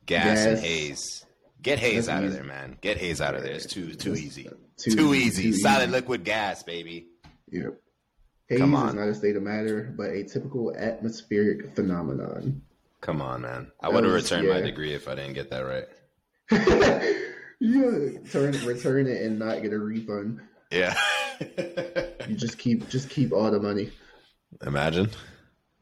gas, 0.05 0.45
and 0.45 0.59
haze. 0.59 1.25
Get 1.61 1.79
haze 1.79 2.07
out 2.07 2.23
of 2.23 2.33
there, 2.33 2.43
man. 2.43 2.77
Get 2.81 2.97
haze 2.97 3.21
out 3.21 3.35
of 3.35 3.43
there. 3.43 3.53
It's 3.53 3.65
too 3.65 3.93
too 3.93 4.13
easy. 4.15 4.49
too 4.77 4.95
Too, 4.95 5.13
easy, 5.13 5.51
too 5.51 5.53
Solid, 5.53 5.83
easy. 5.83 5.91
liquid, 5.91 6.23
gas, 6.23 6.63
baby. 6.63 7.07
Yep. 7.51 7.79
Haze 8.47 8.59
Come 8.59 8.75
is 8.75 8.93
not 8.93 9.07
a 9.07 9.15
state 9.15 9.35
of 9.35 9.43
matter, 9.43 9.91
but 9.97 10.11
a 10.11 10.23
typical 10.23 10.75
atmospheric 10.75 11.73
phenomenon. 11.75 12.61
Come 13.01 13.21
on, 13.21 13.41
man. 13.41 13.71
I 13.81 13.89
would 13.89 14.03
have 14.03 14.13
returned 14.13 14.47
my 14.47 14.61
degree 14.61 14.93
if 14.93 15.07
I 15.07 15.15
didn't 15.15 15.33
get 15.33 15.49
that 15.49 15.59
right. 15.61 15.87
yeah, 17.59 18.19
turn 18.31 18.51
return 18.65 19.07
it 19.07 19.23
and 19.23 19.39
not 19.39 19.63
get 19.63 19.73
a 19.73 19.79
refund. 19.79 20.41
Yeah. 20.71 20.95
You 22.27 22.35
just 22.35 22.57
keep 22.59 22.87
just 22.89 23.09
keep 23.09 23.31
all 23.31 23.49
the 23.49 23.59
money. 23.59 23.91
Imagine. 24.65 25.09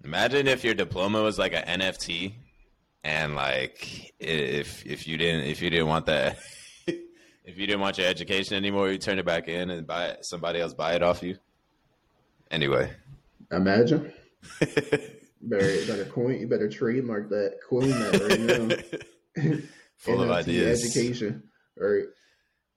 Imagine 0.03 0.47
if 0.47 0.63
your 0.63 0.73
diploma 0.73 1.21
was 1.21 1.37
like 1.37 1.53
an 1.53 1.79
NFT 1.81 2.33
and 3.03 3.35
like 3.35 4.13
if 4.19 4.85
if 4.85 5.07
you 5.07 5.17
didn't 5.17 5.41
if 5.47 5.61
you 5.61 5.69
didn't 5.69 5.87
want 5.87 6.05
that 6.05 6.37
if 6.87 7.57
you 7.57 7.67
didn't 7.67 7.81
want 7.81 7.97
your 7.97 8.07
education 8.07 8.55
anymore, 8.55 8.89
you 8.91 8.97
turn 8.97 9.19
it 9.19 9.25
back 9.25 9.47
in 9.47 9.69
and 9.69 9.85
buy 9.85 10.05
it, 10.07 10.25
somebody 10.25 10.59
else 10.59 10.73
buy 10.73 10.93
it 10.93 11.03
off 11.03 11.21
you. 11.23 11.37
Anyway. 12.51 12.91
Imagine. 13.51 14.11
Better 15.45 15.85
better 15.87 16.05
coin. 16.05 16.39
You 16.39 16.47
better 16.47 16.69
trademark 16.69 17.27
that. 17.29 17.57
Coin 17.69 17.89
that 17.89 18.85
right 19.35 19.45
now. 19.45 19.57
Full 19.97 20.21
of 20.23 20.31
ideas. 20.31 20.85
Education. 20.85 21.43
All 21.81 21.87
right. 21.87 22.05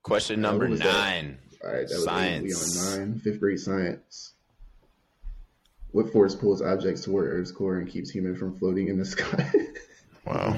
Question 0.02 0.45
Uh, 0.45 0.50
number 0.50 0.68
was 0.68 0.80
that? 0.80 0.87
nine. 0.92 1.38
All 1.64 1.71
right. 1.73 1.87
That 1.88 1.95
was 1.95 2.06
eight. 2.09 2.42
We 2.42 2.50
Science. 2.50 2.87
on 2.92 2.99
nine. 2.99 3.18
Fifth 3.21 3.38
grade 3.38 3.61
science. 3.61 4.33
What 5.92 6.11
force 6.12 6.35
pulls 6.35 6.61
objects 6.61 7.02
toward 7.04 7.28
Earth's 7.28 7.52
core 7.52 7.78
and 7.78 7.88
keeps 7.88 8.11
human 8.11 8.35
from 8.35 8.59
floating 8.59 8.88
in 8.88 8.99
the 8.99 9.04
sky? 9.04 9.49
Wow. 10.26 10.56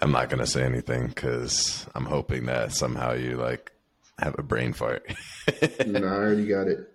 I'm 0.00 0.10
not 0.12 0.28
gonna 0.28 0.46
say 0.46 0.62
anything 0.62 1.08
because 1.08 1.86
I'm 1.94 2.04
hoping 2.04 2.46
that 2.46 2.72
somehow 2.72 3.12
you 3.12 3.36
like 3.36 3.72
have 4.18 4.36
a 4.38 4.42
brain 4.42 4.72
fart. 4.72 5.06
no, 5.86 6.00
I 6.00 6.12
already 6.12 6.46
got 6.46 6.68
it. 6.68 6.88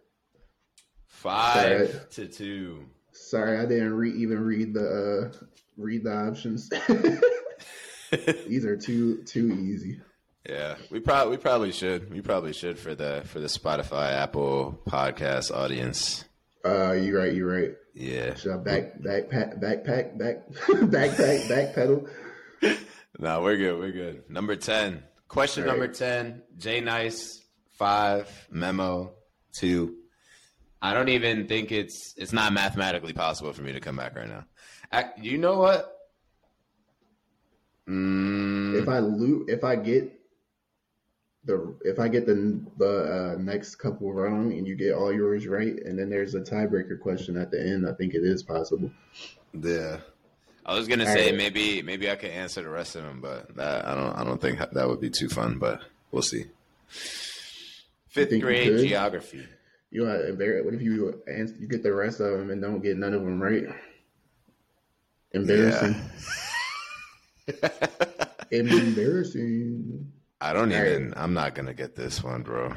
Five 1.08 1.82
Alright. 1.96 2.12
to 2.12 2.28
two. 2.28 2.86
Sorry, 3.12 3.58
I 3.58 3.66
didn't 3.66 3.94
re- 3.94 4.12
even 4.14 4.40
read 4.44 4.74
the 4.74 5.32
uh, 5.34 5.46
read 5.78 6.04
the 6.04 6.14
options. 6.16 6.70
These 8.48 8.66
are 8.66 8.78
too 8.78 9.24
too 9.24 9.54
easy. 9.54 10.02
Yeah, 10.48 10.76
we 10.90 11.00
probably 11.00 11.32
we 11.32 11.38
probably 11.42 11.72
should 11.72 12.12
we 12.12 12.22
probably 12.22 12.54
should 12.54 12.80
for 12.80 12.96
the 12.96 13.24
for 13.26 13.40
the 13.40 13.48
Spotify 13.48 14.14
Apple 14.14 14.80
podcast 14.88 15.52
audience. 15.54 16.24
Uh, 16.66 16.94
you're 16.94 17.20
right. 17.20 17.34
You're 17.34 17.52
right. 17.52 17.72
Yeah, 17.94 18.36
Should 18.36 18.54
I 18.54 18.58
back 18.58 19.00
backpack 19.00 19.62
backpack 19.62 20.18
back 20.18 20.48
backpack 20.50 21.74
backpedal? 21.76 22.10
no, 23.20 23.42
we're 23.42 23.58
good. 23.58 23.78
We're 23.80 23.92
good. 23.92 24.30
Number 24.30 24.56
ten. 24.56 25.04
Question 25.28 25.64
right. 25.66 25.72
number 25.72 25.88
ten. 25.90 26.42
J 26.58 26.80
Nice 26.82 27.42
five 27.78 28.30
memo 28.50 29.12
two. 29.54 29.96
I 30.82 30.94
don't 30.94 31.10
even 31.10 31.48
think 31.48 31.74
it's 31.74 32.14
it's 32.18 32.32
not 32.32 32.54
mathematically 32.54 33.12
possible 33.14 33.52
for 33.52 33.62
me 33.62 33.74
to 33.74 33.82
come 33.82 33.98
back 33.98 34.16
right 34.16 34.30
now. 34.30 34.46
I, 34.92 35.06
you 35.22 35.38
know 35.38 35.60
what? 35.60 35.94
Mm, 37.88 38.82
If 38.82 38.88
I 38.88 39.00
loot, 39.00 39.50
if 39.50 39.64
I 39.64 39.76
get 39.76 40.19
the 41.46 41.76
if 41.86 42.00
I 42.00 42.08
get 42.08 42.26
the 42.26 42.60
the 42.78 43.36
uh, 43.36 43.42
next 43.42 43.76
couple 43.76 44.12
wrong 44.12 44.54
and 44.54 44.68
you 44.68 44.76
get 44.76 44.94
all 44.94 45.14
yours 45.14 45.48
right, 45.48 45.76
and 45.86 45.98
then 45.98 46.10
there's 46.10 46.36
a 46.36 46.42
tiebreaker 46.42 47.00
question 47.00 47.38
at 47.38 47.52
the 47.52 47.60
end, 47.62 47.88
I 47.88 47.94
think 47.94 48.14
it 48.14 48.24
is 48.24 48.44
possible. 48.44 48.92
Yeah. 49.54 49.98
I 50.66 50.76
was 50.76 50.88
gonna 50.88 51.08
All 51.08 51.14
say 51.14 51.28
right. 51.28 51.36
maybe 51.36 51.82
maybe 51.82 52.12
I 52.12 52.16
could 52.16 52.30
answer 52.30 52.62
the 52.62 52.70
rest 52.70 52.96
of 52.96 53.04
them, 53.04 53.22
but 53.22 53.56
that, 53.56 53.88
I 53.88 53.96
don't 53.96 54.14
I 54.20 54.24
don't 54.24 54.40
think 54.40 54.60
that 54.60 54.88
would 54.88 55.02
be 55.02 55.10
too 55.10 55.30
fun. 55.30 55.58
But 55.58 55.82
we'll 56.12 56.22
see. 56.22 56.46
Fifth 58.10 58.40
grade 58.40 58.78
geography. 58.80 59.48
You 59.92 60.06
know, 60.06 60.12
embar- 60.12 60.64
what 60.64 60.74
if 60.76 60.82
you 60.82 61.24
answer, 61.28 61.56
you 61.60 61.68
get 61.68 61.82
the 61.82 61.94
rest 61.94 62.20
of 62.20 62.38
them 62.38 62.52
and 62.52 62.62
don't 62.62 62.82
get 62.82 62.98
none 62.98 63.14
of 63.14 63.24
them 63.24 63.42
right? 63.42 63.64
Embarrassing. 65.32 65.96
Embarrassing. 68.52 70.12
I 70.42 70.54
don't 70.54 70.72
All 70.72 70.78
right. 70.80 70.92
even. 70.92 71.14
I'm 71.18 71.34
not 71.34 71.56
gonna 71.56 71.74
get 71.74 71.96
this 71.96 72.24
one, 72.24 72.44
bro. 72.44 72.74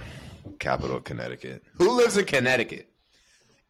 Capital 0.58 1.00
Connecticut. 1.00 1.62
Who 1.78 1.90
lives 1.96 2.16
in 2.16 2.24
Connecticut? 2.24 2.88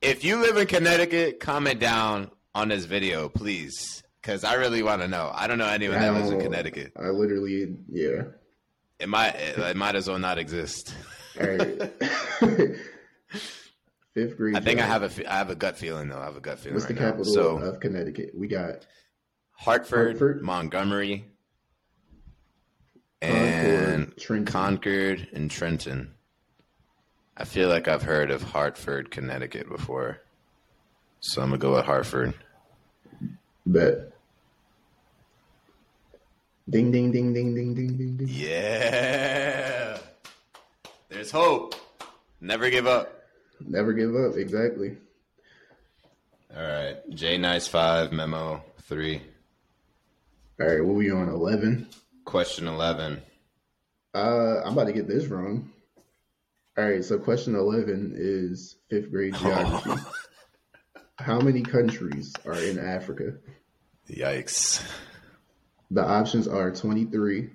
If 0.00 0.24
you 0.24 0.40
live 0.40 0.56
in 0.56 0.66
Connecticut, 0.66 1.40
comment 1.40 1.78
down 1.78 2.30
on 2.54 2.68
this 2.68 2.86
video, 2.86 3.28
please, 3.28 4.02
because 4.20 4.44
I 4.44 4.54
really 4.54 4.82
want 4.82 5.02
to 5.02 5.08
know. 5.08 5.30
I 5.32 5.46
don't 5.46 5.58
know 5.58 5.68
anyone 5.68 5.98
that 6.00 6.12
lives 6.14 6.30
in 6.30 6.40
Connecticut. 6.40 6.92
I 6.96 7.08
literally, 7.08 7.76
yeah. 7.88 8.22
It 8.98 9.08
might 9.08 9.34
it 9.36 9.76
might 9.76 9.94
as 9.94 10.08
well 10.08 10.18
not 10.18 10.38
exist. 10.38 10.94
All 11.40 11.46
right. 11.46 11.92
Fifth 14.14 14.36
grade. 14.36 14.56
I 14.56 14.60
think 14.60 14.78
I 14.80 14.86
have 14.86 15.02
a 15.02 15.32
I 15.32 15.36
have 15.38 15.50
a 15.50 15.54
gut 15.54 15.76
feeling 15.76 16.08
though. 16.08 16.18
I 16.18 16.24
have 16.24 16.36
a 16.36 16.40
gut 16.40 16.58
feeling. 16.58 16.74
What's 16.74 16.86
the 16.86 16.94
right 16.94 17.00
now. 17.02 17.10
capital 17.12 17.32
So 17.32 17.58
of 17.58 17.80
Connecticut? 17.80 18.30
We 18.34 18.46
got 18.46 18.86
Hartford, 19.52 20.08
Hartford. 20.18 20.42
Montgomery, 20.42 21.24
and 23.22 24.16
Trenton. 24.16 24.46
Concord 24.46 25.28
and 25.32 25.50
Trenton. 25.50 26.14
I 27.36 27.44
feel 27.44 27.68
like 27.68 27.88
I've 27.88 28.02
heard 28.02 28.30
of 28.30 28.42
Hartford, 28.42 29.10
Connecticut 29.10 29.68
before, 29.68 30.20
so 31.20 31.40
I'm 31.40 31.48
gonna 31.48 31.58
go 31.58 31.74
with 31.74 31.84
Hartford. 31.84 32.34
Bet. 33.64 34.12
Ding 36.68 36.90
ding 36.92 37.10
ding 37.10 37.32
ding 37.32 37.54
ding 37.54 37.74
ding 37.74 37.96
ding 37.96 38.16
ding. 38.16 38.28
Yeah, 38.30 39.98
there's 41.08 41.30
hope. 41.30 41.74
Never 42.40 42.70
give 42.70 42.86
up. 42.86 43.24
Never 43.60 43.92
give 43.92 44.14
up. 44.14 44.36
Exactly. 44.36 44.96
All 46.54 46.62
right, 46.62 46.96
J 47.10 47.38
Nice 47.38 47.66
five 47.66 48.12
memo 48.12 48.62
three. 48.82 49.22
All 50.60 50.66
right, 50.66 50.84
what 50.84 50.94
we 50.96 51.10
on? 51.10 51.28
Eleven. 51.28 51.88
Question 52.24 52.68
eleven. 52.68 53.20
Uh, 54.14 54.60
I'm 54.64 54.72
about 54.74 54.84
to 54.86 54.92
get 54.92 55.08
this 55.08 55.26
wrong. 55.26 55.70
All 56.78 56.84
right, 56.84 57.04
so 57.04 57.18
question 57.18 57.54
eleven 57.54 58.12
is 58.16 58.76
fifth 58.88 59.10
grade 59.10 59.34
geography. 59.40 60.00
How 61.18 61.40
many 61.40 61.62
countries 61.62 62.32
are 62.46 62.54
in 62.58 62.78
Africa? 62.78 63.34
Yikes. 64.10 64.82
The 65.90 66.02
options 66.04 66.48
are 66.48 66.70
23, 66.70 67.50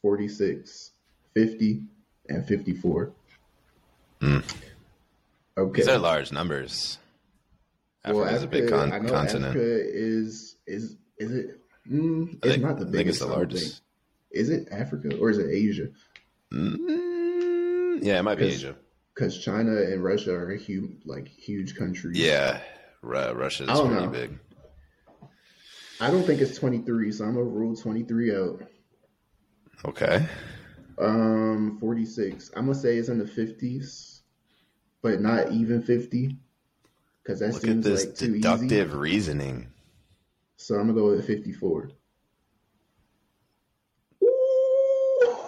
46, 0.00 0.90
50, 1.34 1.82
and 2.30 2.46
54. 2.46 3.12
Okay. 4.22 4.42
These 5.74 5.88
are 5.88 5.98
large 5.98 6.32
numbers. 6.32 6.98
well, 8.04 8.24
Africa's 8.24 8.42
a 8.42 8.46
big 8.46 8.68
con- 8.70 8.90
continent. 9.08 9.44
Africa 9.56 9.62
is 9.62 10.56
is 10.66 10.96
is 11.18 11.32
it? 11.32 11.60
Mm, 11.90 12.34
it's 12.36 12.46
think- 12.46 12.62
not 12.62 12.78
the 12.78 12.86
I 12.86 12.90
think 12.90 13.08
it's 13.08 13.18
the 13.18 13.26
largest. 13.26 13.82
Is 14.32 14.48
it 14.50 14.68
Africa 14.70 15.16
or 15.18 15.30
is 15.30 15.38
it 15.38 15.50
Asia? 15.50 15.88
Mm, 16.52 18.02
yeah, 18.02 18.18
it 18.18 18.22
might 18.22 18.38
be 18.38 18.46
Asia. 18.46 18.76
Because 19.14 19.38
China 19.38 19.72
and 19.72 20.02
Russia 20.02 20.34
are 20.34 20.54
huge, 20.54 21.02
like 21.04 21.28
huge 21.28 21.76
countries. 21.76 22.18
Yeah, 22.18 22.60
Ru- 23.02 23.32
Russia's 23.32 23.68
I 23.68 23.80
pretty 23.80 23.94
know. 23.94 24.08
big. 24.08 24.38
I 26.00 26.10
don't 26.10 26.24
think 26.24 26.40
it's 26.40 26.58
23, 26.58 27.12
so 27.12 27.24
I'm 27.24 27.34
gonna 27.34 27.44
rule 27.44 27.76
23 27.76 28.34
out. 28.34 28.62
Okay. 29.84 30.26
Um, 30.98 31.76
46. 31.80 32.50
I'm 32.56 32.66
gonna 32.66 32.74
say 32.78 32.96
it's 32.96 33.08
in 33.08 33.18
the 33.18 33.24
50s, 33.24 34.20
but 35.02 35.20
not 35.20 35.52
even 35.52 35.82
50, 35.82 36.36
because 37.22 37.40
that 37.40 37.48
Look 37.52 37.56
at 37.56 37.62
seems 37.62 37.84
this 37.84 38.06
like 38.06 38.14
too 38.16 38.26
easy. 38.26 38.40
deductive 38.40 38.94
reasoning. 38.94 39.68
So 40.56 40.74
I'm 40.76 40.82
gonna 40.88 40.94
go 40.94 41.10
with 41.10 41.26
54. 41.26 41.90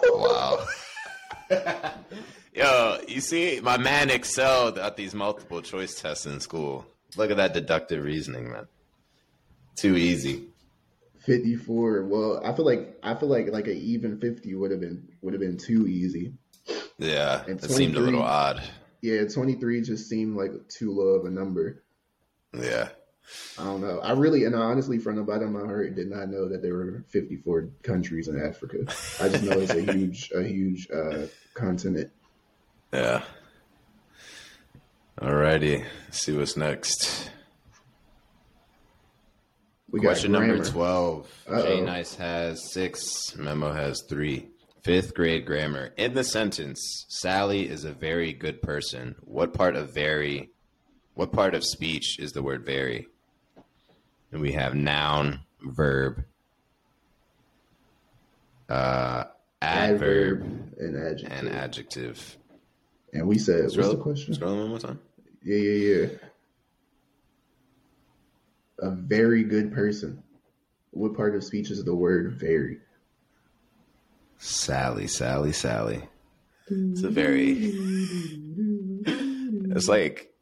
Wow. 0.07 0.65
Yo, 2.53 2.99
you 3.07 3.21
see, 3.21 3.59
my 3.61 3.77
man 3.77 4.09
excelled 4.09 4.77
at 4.77 4.95
these 4.95 5.13
multiple 5.13 5.61
choice 5.61 5.99
tests 5.99 6.25
in 6.25 6.39
school. 6.39 6.85
Look 7.17 7.31
at 7.31 7.37
that 7.37 7.53
deductive 7.53 8.03
reasoning, 8.03 8.51
man. 8.51 8.67
Too 9.75 9.95
easy. 9.95 10.47
54. 11.25 12.05
Well, 12.05 12.41
I 12.45 12.53
feel 12.53 12.65
like 12.65 12.97
I 13.03 13.15
feel 13.15 13.29
like 13.29 13.51
like 13.51 13.67
an 13.67 13.77
even 13.77 14.19
50 14.19 14.55
would 14.55 14.71
have 14.71 14.79
been 14.79 15.07
would 15.21 15.33
have 15.33 15.41
been 15.41 15.57
too 15.57 15.87
easy. 15.87 16.33
Yeah, 16.97 17.43
it 17.47 17.63
seemed 17.63 17.95
a 17.95 17.99
little 17.99 18.21
odd. 18.21 18.61
Yeah, 19.01 19.25
23 19.27 19.81
just 19.81 20.07
seemed 20.09 20.37
like 20.37 20.51
too 20.69 20.91
low 20.91 21.15
of 21.15 21.25
a 21.25 21.29
number. 21.29 21.83
Yeah. 22.53 22.89
I 23.59 23.63
don't 23.63 23.81
know. 23.81 23.99
I 23.99 24.11
really 24.11 24.43
and 24.45 24.55
honestly, 24.55 24.97
from 24.99 25.15
the 25.15 25.23
bottom 25.23 25.55
of 25.55 25.61
my 25.61 25.67
heart, 25.67 25.95
did 25.95 26.09
not 26.09 26.29
know 26.29 26.47
that 26.49 26.61
there 26.61 26.73
were 26.73 27.03
54 27.09 27.69
countries 27.83 28.27
in 28.27 28.39
Africa. 28.41 28.79
I 29.21 29.29
just 29.29 29.43
know 29.43 29.59
it's 29.59 29.73
a 29.73 29.81
huge 29.81 30.31
a 30.35 30.43
huge 30.43 30.87
uh, 30.91 31.27
continent. 31.53 32.11
Yeah. 32.93 33.23
Alrighty. 35.19 35.85
Let's 36.05 36.19
see 36.21 36.37
what's 36.37 36.57
next. 36.57 37.29
We 39.89 39.99
got 40.01 40.09
Question 40.09 40.31
grammar. 40.31 40.47
number 40.55 40.65
12. 40.69 41.43
Uh-oh. 41.47 41.63
Jay 41.63 41.81
Nice 41.81 42.15
has 42.15 42.73
six. 42.73 43.35
Memo 43.37 43.71
has 43.71 44.03
three. 44.09 44.47
Fifth 44.83 45.13
grade 45.13 45.45
grammar. 45.45 45.93
In 45.97 46.13
the 46.13 46.23
sentence, 46.23 47.05
Sally 47.07 47.67
is 47.69 47.85
a 47.85 47.93
very 47.93 48.33
good 48.33 48.61
person. 48.61 49.15
What 49.21 49.53
part 49.53 49.75
of 49.75 49.93
very, 49.93 50.51
what 51.13 51.31
part 51.31 51.55
of 51.55 51.63
speech 51.63 52.19
is 52.19 52.33
the 52.33 52.43
word 52.43 52.65
very? 52.65 53.07
And 54.35 54.41
we 54.41 54.51
have 54.51 54.75
noun, 54.75 55.39
verb, 55.61 56.25
uh, 58.67 59.23
adverb, 59.61 60.41
and 60.77 60.97
adjective. 60.97 61.31
and 61.39 61.47
adjective. 61.55 62.37
And 63.13 63.29
we 63.29 63.37
said, 63.37 63.63
what's 63.63 63.77
the 63.77 63.83
Scroll, 63.83 63.95
question? 63.95 64.33
scroll 64.33 64.57
one 64.57 64.67
more 64.67 64.79
time. 64.79 64.99
Yeah, 65.41 65.55
yeah, 65.55 65.95
yeah. 65.95 66.07
A 68.79 68.89
very 68.91 69.45
good 69.45 69.71
person. 69.71 70.21
What 70.91 71.15
part 71.15 71.33
of 71.37 71.41
speech 71.45 71.71
is 71.71 71.85
the 71.85 71.95
word 71.95 72.33
very? 72.33 72.79
Sally, 74.37 75.07
Sally, 75.07 75.53
Sally. 75.53 76.03
It's 76.67 77.03
a 77.03 77.09
very. 77.09 77.71
It's 79.07 79.87
like 79.87 80.33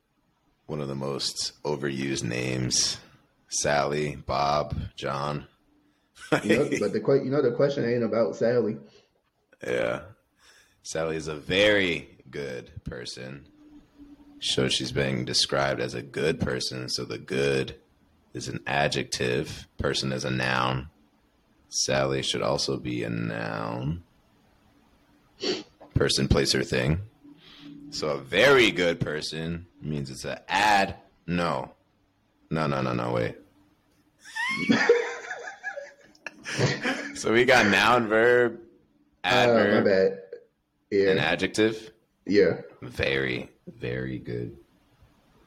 one 0.65 0.81
of 0.81 0.87
the 0.87 0.95
most 0.95 1.53
overused 1.63 2.23
names. 2.23 2.97
Sally, 3.53 4.15
Bob, 4.15 4.75
John. 4.95 5.47
You 6.43 6.57
know, 6.57 6.69
but 6.79 6.93
the 6.93 7.21
you 7.23 7.29
know 7.29 7.41
the 7.41 7.51
question 7.51 7.85
ain't 7.85 8.03
about 8.03 8.35
Sally. 8.35 8.77
yeah. 9.65 10.01
Sally 10.81 11.15
is 11.15 11.27
a 11.27 11.35
very 11.35 12.17
good 12.29 12.71
person. 12.83 13.45
So 14.39 14.67
she's 14.67 14.91
being 14.91 15.23
described 15.23 15.79
as 15.79 15.93
a 15.93 16.01
good 16.01 16.39
person. 16.39 16.89
So 16.89 17.05
the 17.05 17.17
good 17.17 17.75
is 18.33 18.47
an 18.47 18.59
adjective, 18.65 19.67
person 19.77 20.11
is 20.11 20.25
a 20.25 20.31
noun. 20.31 20.89
Sally 21.69 22.21
should 22.23 22.41
also 22.41 22.77
be 22.77 23.03
a 23.03 23.09
noun. 23.09 24.03
Person, 25.93 26.27
place, 26.27 26.53
or 26.55 26.63
thing. 26.63 26.99
So 27.91 28.09
a 28.09 28.17
very 28.17 28.71
good 28.71 28.99
person 28.99 29.67
means 29.81 30.09
it's 30.09 30.25
an 30.25 30.39
ad. 30.47 30.95
No. 31.27 31.73
No, 32.49 32.67
no, 32.67 32.81
no, 32.81 32.93
no, 32.93 33.11
wait. 33.11 33.35
so 37.15 37.33
we 37.33 37.45
got 37.45 37.67
noun, 37.67 38.07
verb, 38.07 38.59
Uh, 39.23 39.27
adverb, 39.27 39.87
and 39.87 40.17
Yeah, 40.91 41.23
adjective. 41.23 41.91
yeah. 42.25 42.61
Very, 42.81 43.49
very 43.67 44.19
good. 44.19 44.55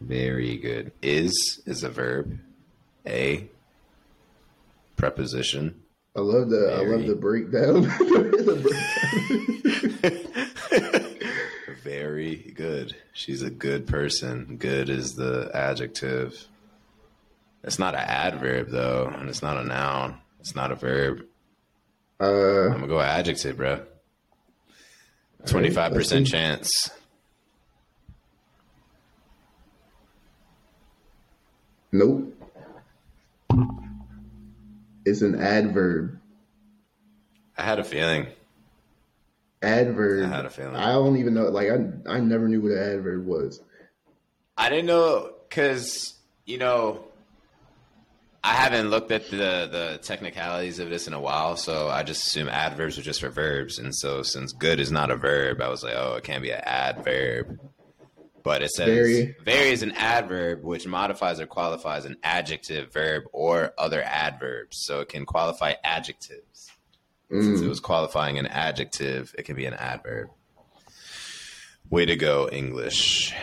Very 0.01 0.57
good. 0.57 0.93
Is 1.03 1.61
is 1.67 1.83
a 1.85 1.89
verb. 1.89 2.39
A 3.07 3.49
preposition. 4.97 5.83
I 6.17 6.21
love 6.21 6.49
the 6.51 6.73
I 6.73 6.83
love 6.85 7.07
the 7.07 7.15
breakdown. 7.17 7.83
The 10.07 11.17
Very 11.83 12.53
good. 12.57 12.97
She's 13.13 13.43
a 13.43 13.51
good 13.51 13.87
person. 13.87 14.57
Good 14.59 14.89
is 14.89 15.15
the 15.15 15.51
adjective. 15.55 16.47
It's 17.67 17.81
not 17.81 17.95
an 17.95 18.01
adverb 18.01 18.71
though, 18.71 19.13
and 19.13 19.29
it's 19.29 19.43
not 19.43 19.57
a 19.57 19.65
noun. 19.65 20.19
It's 20.39 20.55
not 20.55 20.71
a 20.71 20.77
verb. 20.77 21.27
I'm 22.21 22.27
uh, 22.29 22.69
gonna 22.69 22.87
go 22.87 23.01
adjective, 23.01 23.57
bro. 23.57 23.83
Twenty 25.47 25.71
five 25.71 25.93
percent 25.93 26.29
chance. 26.29 26.91
nope. 31.91 32.33
It's 35.05 35.23
an 35.23 35.41
adverb. 35.41 36.21
I 37.59 37.63
had 37.63 37.81
a 37.81 37.85
feeling. 37.85 38.27
Adverb. 39.61 40.25
I 40.25 40.37
had 40.37 40.45
a 40.45 40.51
feeling. 40.51 40.77
I 40.77 40.93
don't 40.93 41.17
even 41.17 41.35
know. 41.35 41.49
Like 41.49 41.69
I, 41.71 42.13
I 42.13 42.21
never 42.21 42.49
knew 42.49 42.61
what 42.61 42.73
an 42.73 42.79
adverb 42.79 43.27
was. 43.27 43.61
I 44.57 44.69
didn't 44.69 44.87
know 44.87 45.33
because 45.49 46.15
you 46.45 46.59
know 46.59 47.07
I 48.47 48.53
haven't 48.55 48.91
looked 48.91 49.11
at 49.11 49.29
the 49.31 49.69
the 49.71 49.99
technicalities 50.03 50.79
of 50.79 50.89
this 50.89 51.07
in 51.09 51.13
a 51.15 51.21
while, 51.21 51.57
so 51.57 51.89
I 51.89 52.03
just 52.05 52.27
assume 52.29 52.49
adverbs 52.49 52.97
are 52.97 53.03
just 53.03 53.21
for 53.21 53.29
verbs, 53.29 53.79
and 53.81 53.93
so 53.95 54.23
since 54.23 54.53
good 54.53 54.79
is 54.79 54.93
not 54.93 55.11
a 55.11 55.17
verb, 55.17 55.61
I 55.61 55.69
was 55.69 55.83
like, 55.83 55.95
oh, 55.97 56.15
it 56.15 56.23
can't 56.25 56.43
be 56.43 56.51
an 56.53 56.61
adverb. 56.65 57.59
but 58.45 58.63
it 58.63 58.71
says 58.71 58.87
Very. 58.87 59.35
very 59.45 59.71
is 59.71 59.83
an 59.83 59.91
adverb 59.93 60.63
which 60.63 60.87
modifies 60.87 61.41
or 61.41 61.47
qualifies 61.49 62.05
an 62.05 62.17
adjective, 62.23 62.93
verb, 62.93 63.25
or 63.33 63.73
other 63.77 64.01
adverbs. 64.05 64.77
So 64.87 65.01
it 65.01 65.09
can 65.09 65.27
qualify 65.27 65.73
adjectives. 65.83 66.71
Since 67.29 67.61
it 67.61 67.65
Mm. 67.65 67.69
was 67.69 67.81
qualifying 67.81 68.39
an 68.39 68.47
adjective, 68.47 69.35
it 69.37 69.47
can 69.47 69.57
be 69.57 69.67
an 69.67 69.75
adverb. 69.75 70.29
Way 71.91 72.07
to 72.07 72.15
go, 72.15 72.49
English. 72.49 73.35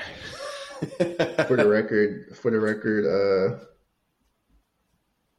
For 0.98 1.58
the 1.58 1.68
record, 1.68 2.38
for 2.38 2.50
the 2.52 2.62
record, 2.62 3.04
uh, 3.06 3.66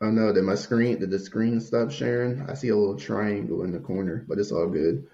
oh 0.04 0.10
no, 0.10 0.32
did 0.32 0.44
my 0.44 0.54
screen, 0.54 0.98
did 1.00 1.10
the 1.10 1.18
screen 1.18 1.60
stop 1.60 1.90
sharing? 1.90 2.42
I 2.48 2.54
see 2.54 2.68
a 2.68 2.76
little 2.76 2.96
triangle 2.96 3.62
in 3.62 3.72
the 3.72 3.78
corner, 3.78 4.24
but 4.28 4.38
it's 4.38 4.52
all 4.52 4.66
good. 4.68 5.06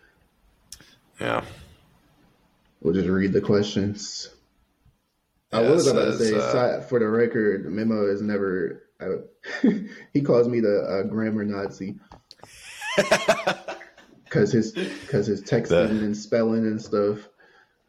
yeah. 1.21 1.45
We'll 2.81 2.95
just 2.95 3.09
read 3.09 3.33
the 3.33 3.41
questions. 3.43 4.31
I 5.53 5.63
Yeah, 5.63 5.71
was 5.71 5.87
it 5.87 5.91
about 5.93 6.05
to 6.07 6.19
say, 6.19 6.35
uh, 6.35 6.81
for 6.83 6.99
the 6.99 7.09
record, 7.09 7.71
Memo 7.71 8.07
is 8.07 8.23
never. 8.23 8.85
Uh, 9.01 9.69
he 10.13 10.23
calls 10.23 10.49
me 10.49 10.61
the 10.61 10.81
uh, 10.83 11.03
grammar 11.05 11.45
Nazi 11.45 11.97
because 14.25 14.53
his 14.53 14.73
because 14.73 15.27
his 15.27 15.43
texting 15.43 15.69
The- 15.69 16.05
and 16.05 16.17
spelling 16.17 16.67
and 16.67 16.81
stuff. 16.81 17.19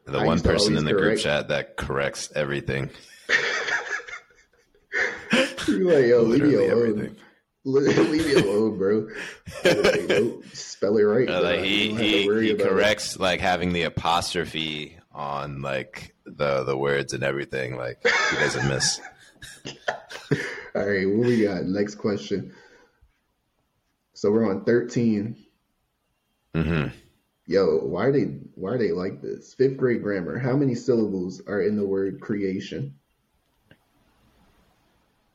The 0.06 0.18
I 0.18 0.26
one 0.26 0.40
person 0.42 0.76
in 0.78 0.84
the 0.84 0.94
group 0.94 1.20
chat 1.20 1.50
that 1.50 1.78
corrects 1.78 2.32
everything. 2.36 2.90
You're 5.68 5.94
like, 5.94 6.06
yo, 6.10 6.24
leave 6.24 6.44
me 6.44 6.54
Literally 6.54 6.56
alone. 6.56 7.18
leave 7.66 8.26
me 8.26 8.34
alone, 8.34 8.78
bro. 8.78 9.08
Like, 9.64 10.08
nope, 10.10 10.44
spell 10.54 10.98
it 10.98 11.04
right. 11.04 11.30
Uh, 11.30 11.42
like 11.42 11.60
he 11.62 11.84
You 11.84 11.90
don't 11.90 11.98
have 11.98 12.06
to 12.08 12.14
he, 12.14 12.24
he 12.24 12.52
about 12.52 12.66
it. 12.68 12.70
corrects 12.70 13.20
like 13.20 13.40
having 13.42 13.74
the 13.74 13.84
apostrophe 13.84 14.98
on 15.12 15.62
like 15.62 16.16
the 16.26 16.64
the 16.64 16.78
words 16.78 17.14
and 17.14 17.24
everything. 17.24 17.78
Like 17.78 18.00
he 18.06 18.36
doesn't 18.38 18.68
miss. 18.68 19.00
All 20.74 20.88
right, 20.88 21.06
what 21.08 21.28
we 21.28 21.44
got? 21.44 21.64
Next 21.66 21.96
question. 21.96 22.54
So 24.14 24.32
we're 24.32 24.50
on 24.50 24.64
thirteen. 24.66 25.36
hmm 26.56 26.88
Yo, 27.46 27.80
why 27.80 28.06
are 28.06 28.12
they 28.12 28.24
why 28.56 28.72
are 28.72 28.78
they 28.78 28.92
like 28.92 29.22
this? 29.22 29.54
Fifth 29.54 29.78
grade 29.78 30.02
grammar. 30.04 30.38
How 30.40 30.56
many 30.56 30.76
syllables 30.76 31.42
are 31.48 31.62
in 31.62 31.76
the 31.76 31.86
word 31.86 32.22
creation? 32.22 32.96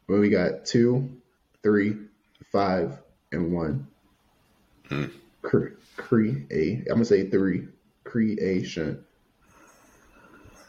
Well, 0.08 0.20
we 0.20 0.28
got 0.28 0.64
two, 0.64 1.10
three, 1.62 1.96
five, 2.52 2.98
and 3.32 3.52
one. 3.52 3.88
Hmm. 4.88 5.06
Cre- 5.42 5.74
create. 5.96 6.86
I'm 6.88 6.94
gonna 6.94 7.04
say 7.04 7.28
three. 7.28 7.68
Creation. 8.04 9.04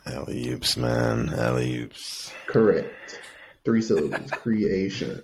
Alley 0.07 0.49
oops, 0.49 0.75
man. 0.77 1.33
Alley 1.33 1.77
oops. 1.77 2.33
Correct. 2.47 3.19
Three 3.63 3.81
syllables. 3.81 4.31
Creation. 4.31 5.21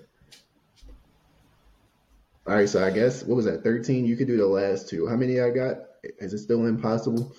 All 2.46 2.56
right, 2.56 2.68
so 2.68 2.86
I 2.86 2.92
guess 2.92 3.24
what 3.24 3.36
was 3.36 3.46
that? 3.46 3.64
Thirteen. 3.64 4.06
You 4.06 4.16
could 4.16 4.28
do 4.28 4.38
the 4.38 4.46
last 4.46 4.90
two. 4.90 5.08
How 5.08 5.16
many 5.16 5.40
I 5.40 5.50
got? 5.50 5.78
Is 6.20 6.34
it 6.34 6.40
still 6.40 6.66
impossible? 6.66 7.34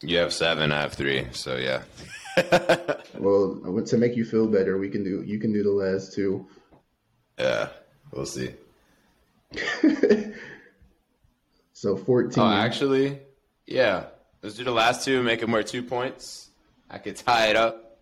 You 0.00 0.18
have 0.18 0.32
seven. 0.32 0.72
I 0.72 0.80
have 0.82 0.94
three. 0.94 1.26
So 1.32 1.56
yeah. 1.56 1.82
Well, 2.36 3.60
I 3.66 3.68
want 3.68 3.86
to 3.88 3.98
make 3.98 4.16
you 4.16 4.24
feel 4.24 4.46
better. 4.46 4.78
We 4.78 4.88
can 4.88 5.04
do. 5.04 5.22
You 5.22 5.38
can 5.38 5.52
do 5.52 5.62
the 5.62 5.70
last 5.70 6.14
two. 6.14 6.46
yeah. 7.38 7.68
We'll 8.12 8.26
see. 8.26 8.54
So 11.80 11.96
fourteen. 11.96 12.44
Oh, 12.44 12.46
actually, 12.46 13.18
yeah. 13.66 14.08
Let's 14.42 14.54
do 14.54 14.64
the 14.64 14.70
last 14.70 15.02
two. 15.02 15.22
Make 15.22 15.40
them 15.40 15.50
worth 15.50 15.64
two 15.68 15.82
points. 15.82 16.50
I 16.90 16.98
could 16.98 17.16
tie 17.16 17.46
it 17.46 17.56
up. 17.56 17.96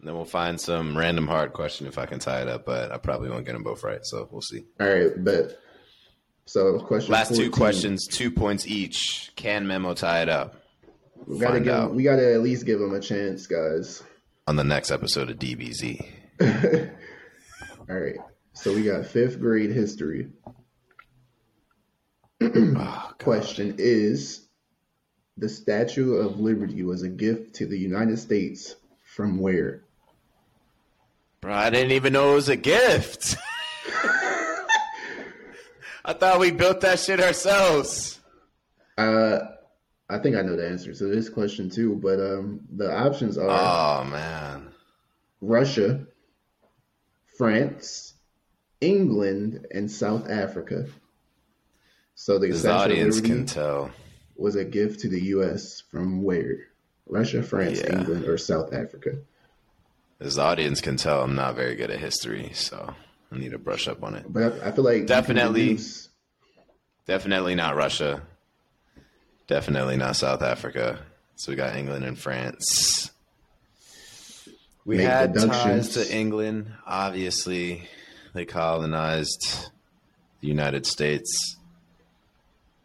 And 0.00 0.08
then 0.08 0.16
we'll 0.16 0.24
find 0.24 0.60
some 0.60 0.98
random 0.98 1.28
hard 1.28 1.52
question 1.52 1.86
if 1.86 1.96
I 1.96 2.06
can 2.06 2.18
tie 2.18 2.42
it 2.42 2.48
up, 2.48 2.66
but 2.66 2.90
I 2.90 2.98
probably 2.98 3.30
won't 3.30 3.46
get 3.46 3.52
them 3.52 3.62
both 3.62 3.84
right. 3.84 4.04
So 4.04 4.28
we'll 4.32 4.40
see. 4.42 4.64
All 4.80 4.88
right, 4.88 5.12
but 5.16 5.60
so 6.46 6.80
question. 6.80 7.12
Last 7.12 7.28
14. 7.28 7.44
two 7.44 7.50
questions, 7.52 8.08
two 8.08 8.32
points 8.32 8.66
each. 8.66 9.30
Can 9.36 9.68
Memo 9.68 9.94
tie 9.94 10.22
it 10.22 10.28
up 10.28 10.56
We 11.26 11.38
gotta 11.38 11.54
Find 11.54 11.64
give. 11.64 11.74
out. 11.74 11.94
We 11.94 12.02
gotta 12.02 12.32
at 12.34 12.42
least 12.42 12.66
give 12.66 12.80
them 12.80 12.92
a 12.94 13.00
chance, 13.00 13.46
guys. 13.46 14.02
on 14.46 14.56
the 14.56 14.64
next 14.64 14.90
episode 14.90 15.30
of 15.30 15.38
DBZ? 15.38 16.06
All 17.88 17.96
right. 17.98 18.16
So 18.52 18.74
we 18.74 18.84
got 18.84 19.06
fifth 19.06 19.38
grade 19.40 19.70
history. 19.70 20.28
Oh, 22.42 23.12
Question 23.20 23.74
is: 23.78 24.48
The 25.38 25.48
Statue 25.48 26.14
of 26.16 26.38
Liberty 26.38 26.82
was 26.82 27.02
a 27.02 27.08
gift 27.08 27.54
to 27.56 27.66
the 27.66 27.78
United 27.78 28.18
States 28.18 28.76
from 29.02 29.38
where? 29.38 29.82
Bro, 31.40 31.54
I 31.54 31.70
didn't 31.70 31.92
even 31.92 32.12
know 32.12 32.32
it 32.32 32.34
was 32.34 32.48
a 32.50 32.56
gift. 32.56 33.36
I 36.04 36.12
thought 36.12 36.38
we 36.38 36.50
built 36.50 36.82
that 36.82 36.98
shit 36.98 37.20
ourselves. 37.20 38.20
Uh, 38.98 39.38
I 40.14 40.18
think 40.22 40.36
I 40.36 40.42
know 40.42 40.56
the 40.56 40.68
answer 40.68 40.94
to 40.94 41.04
this 41.06 41.28
question 41.28 41.68
too, 41.70 41.96
but 41.96 42.20
um, 42.20 42.60
the 42.74 42.90
options 42.94 43.36
are 43.36 43.48
Oh 43.50 44.04
man. 44.04 44.68
Russia, 45.40 46.06
France, 47.36 48.14
England, 48.80 49.66
and 49.72 49.90
South 49.90 50.28
Africa. 50.30 50.86
So 52.14 52.38
the 52.38 52.48
This 52.48 52.64
audience 52.64 53.20
can 53.20 53.44
tell. 53.46 53.90
was 54.36 54.54
a 54.56 54.64
gift 54.64 55.00
to 55.00 55.08
the 55.08 55.20
U.S. 55.36 55.82
from 55.90 56.22
where? 56.22 56.58
Russia, 57.06 57.42
France, 57.42 57.80
Yeah. 57.80 57.98
England, 57.98 58.24
or 58.26 58.38
South 58.38 58.72
Africa? 58.72 59.18
As 60.20 60.36
the 60.36 60.42
audience 60.42 60.80
can 60.80 60.96
tell 60.96 61.22
I'm 61.22 61.34
not 61.34 61.56
very 61.56 61.74
good 61.74 61.90
at 61.90 61.98
history, 61.98 62.52
so 62.54 62.94
I 63.32 63.36
need 63.36 63.50
to 63.50 63.58
brush 63.58 63.88
up 63.88 64.02
on 64.02 64.14
it. 64.14 64.24
But 64.28 64.62
I, 64.62 64.68
I 64.68 64.72
feel 64.72 64.84
like 64.84 65.06
Definitely. 65.06 65.78
Definitely 67.06 67.54
not 67.56 67.76
Russia. 67.76 68.22
Definitely 69.46 69.96
not 69.96 70.16
South 70.16 70.42
Africa. 70.42 71.00
So 71.36 71.52
we 71.52 71.56
got 71.56 71.76
England 71.76 72.04
and 72.04 72.18
France. 72.18 73.10
We 74.84 74.98
Make 74.98 75.06
had 75.06 75.34
ties 75.34 75.90
to 75.94 76.14
England. 76.14 76.70
Obviously, 76.86 77.88
they 78.34 78.44
colonized 78.44 79.68
the 80.40 80.48
United 80.48 80.86
States. 80.86 81.56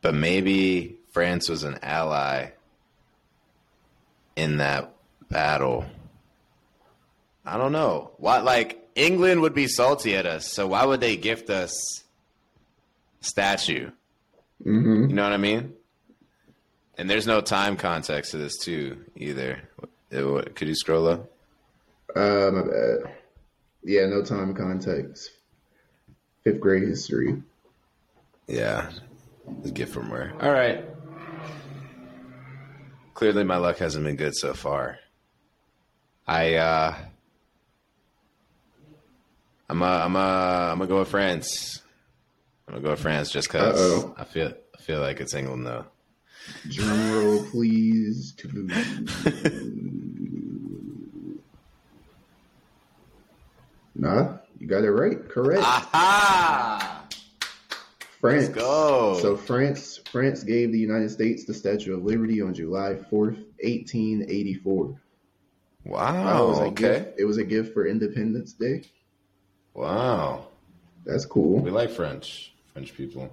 But 0.01 0.13
maybe 0.13 0.97
France 1.11 1.49
was 1.49 1.63
an 1.63 1.79
ally 1.81 2.51
in 4.35 4.57
that 4.57 4.93
battle. 5.29 5.85
I 7.45 7.57
don't 7.57 7.73
know. 7.73 8.11
Why 8.17 8.39
like 8.39 8.87
England 8.95 9.41
would 9.41 9.53
be 9.53 9.67
salty 9.67 10.15
at 10.15 10.25
us, 10.25 10.51
so 10.51 10.67
why 10.67 10.85
would 10.85 11.01
they 11.01 11.17
gift 11.17 11.49
us 11.49 11.73
statue? 13.21 13.91
Mhm. 14.65 15.09
You 15.09 15.15
know 15.15 15.23
what 15.23 15.33
I 15.33 15.37
mean? 15.37 15.73
And 16.99 17.09
there's 17.09 17.25
no 17.25 17.39
time 17.39 17.77
context 17.77 18.31
to 18.31 18.37
this 18.37 18.57
too 18.57 19.05
either. 19.15 19.61
It- 20.11 20.23
what- 20.23 20.53
could 20.55 20.67
you 20.67 20.75
scroll 20.75 21.07
up? 21.07 21.31
Uh, 22.13 22.51
my 22.51 22.61
bad. 22.63 23.15
Yeah, 23.83 24.05
no 24.07 24.21
time 24.21 24.53
context. 24.53 25.31
Fifth 26.43 26.59
grade 26.59 26.83
history. 26.83 27.41
Yeah, 28.47 28.89
the 29.61 29.71
gift 29.71 29.93
from 29.93 30.09
where? 30.09 30.33
All 30.41 30.51
right. 30.51 30.83
Clearly, 33.13 33.45
my 33.45 33.55
luck 33.57 33.77
hasn't 33.77 34.03
been 34.03 34.17
good 34.17 34.35
so 34.35 34.53
far. 34.53 34.99
I 36.27 36.55
uh, 36.55 36.95
I'm 39.69 39.81
a, 39.81 39.85
I'm 39.85 40.15
a, 40.17 40.19
I'm 40.71 40.77
gonna 40.79 40.87
go 40.87 40.99
with 40.99 41.09
France. 41.09 41.81
I'm 42.67 42.73
gonna 42.73 42.83
go 42.83 42.91
with 42.91 42.99
France 43.01 43.31
just 43.31 43.47
because 43.47 43.79
Uh-oh. 43.79 44.15
I 44.17 44.25
feel 44.25 44.53
I 44.77 44.81
feel 44.81 44.99
like 44.99 45.21
it's 45.21 45.33
England 45.33 45.65
though. 45.65 45.85
Drum 46.67 47.11
roll, 47.13 47.43
please. 47.45 48.35
nah, 53.95 54.37
you 54.59 54.67
got 54.67 54.83
it 54.83 54.91
right. 54.91 55.27
Correct. 55.29 55.61
Aha! 55.61 57.05
France. 58.19 58.47
let's 58.47 58.55
go. 58.55 59.17
So 59.21 59.37
France, 59.37 59.99
France 60.11 60.43
gave 60.43 60.71
the 60.71 60.79
United 60.79 61.09
States 61.09 61.45
the 61.45 61.53
Statue 61.53 61.95
of 61.95 62.03
Liberty 62.03 62.41
on 62.41 62.53
July 62.53 62.95
fourth, 62.95 63.37
eighteen 63.61 64.25
eighty-four. 64.27 64.99
Wow. 65.85 66.43
it 66.43 66.49
was 66.49 66.59
a 66.59 66.61
okay. 66.63 66.73
gift. 66.73 67.19
It 67.19 67.25
was 67.25 67.37
a 67.37 67.43
gift 67.43 67.73
for 67.73 67.87
Independence 67.87 68.53
Day. 68.53 68.83
Wow. 69.73 70.47
That's 71.05 71.25
cool. 71.25 71.59
We 71.59 71.71
like 71.71 71.89
French. 71.89 72.53
French 72.73 72.93
people. 72.93 73.31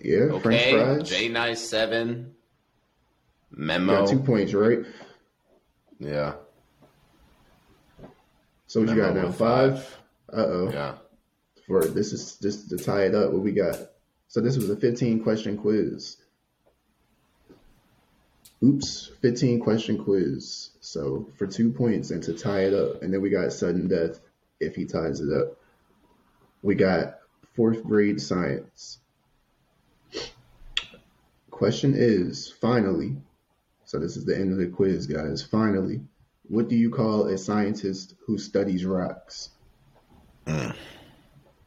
Yeah, 0.00 0.38
French 0.40 0.60
Okay. 0.60 0.72
fries. 0.72 1.08
J 1.08 1.28
nine 1.28 1.56
seven. 1.56 2.34
Memo. 3.50 4.00
got 4.00 4.08
two 4.08 4.20
points, 4.20 4.54
right? 4.54 4.80
Yeah. 5.98 6.34
So 8.66 8.80
what 8.80 8.88
you 8.88 8.96
got 8.96 9.14
now? 9.14 9.26
with 9.26 9.36
Five. 9.36 9.98
Uh 10.32 10.36
oh. 10.36 10.70
Yeah. 10.72 10.94
For 11.66 11.84
this 11.84 12.12
is 12.12 12.36
just 12.36 12.70
to 12.70 12.78
tie 12.78 13.04
it 13.04 13.14
up. 13.14 13.32
What 13.32 13.42
we 13.42 13.52
got? 13.52 13.76
So 14.28 14.40
this 14.40 14.56
was 14.56 14.70
a 14.70 14.76
15 14.76 15.22
question 15.22 15.58
quiz. 15.58 16.16
Oops, 18.64 19.10
15 19.20 19.60
question 19.60 20.02
quiz. 20.02 20.70
So 20.80 21.28
for 21.36 21.46
two 21.46 21.70
points 21.70 22.10
and 22.10 22.22
to 22.22 22.32
tie 22.32 22.60
it 22.64 22.74
up. 22.74 23.02
And 23.02 23.12
then 23.12 23.20
we 23.20 23.28
got 23.28 23.52
sudden 23.52 23.88
death 23.88 24.20
if 24.60 24.74
he 24.74 24.86
ties 24.86 25.20
it 25.20 25.32
up. 25.32 25.58
We 26.62 26.74
got 26.76 27.18
fourth 27.54 27.82
grade 27.82 28.20
science. 28.20 28.98
Question 31.62 31.94
is 31.96 32.50
finally, 32.60 33.14
so 33.84 34.00
this 34.00 34.16
is 34.16 34.24
the 34.24 34.36
end 34.36 34.50
of 34.50 34.58
the 34.58 34.66
quiz, 34.66 35.06
guys. 35.06 35.44
Finally, 35.44 36.00
what 36.48 36.66
do 36.66 36.74
you 36.74 36.90
call 36.90 37.28
a 37.28 37.38
scientist 37.38 38.16
who 38.26 38.36
studies 38.36 38.84
rocks? 38.84 39.50
Mm. 40.44 40.74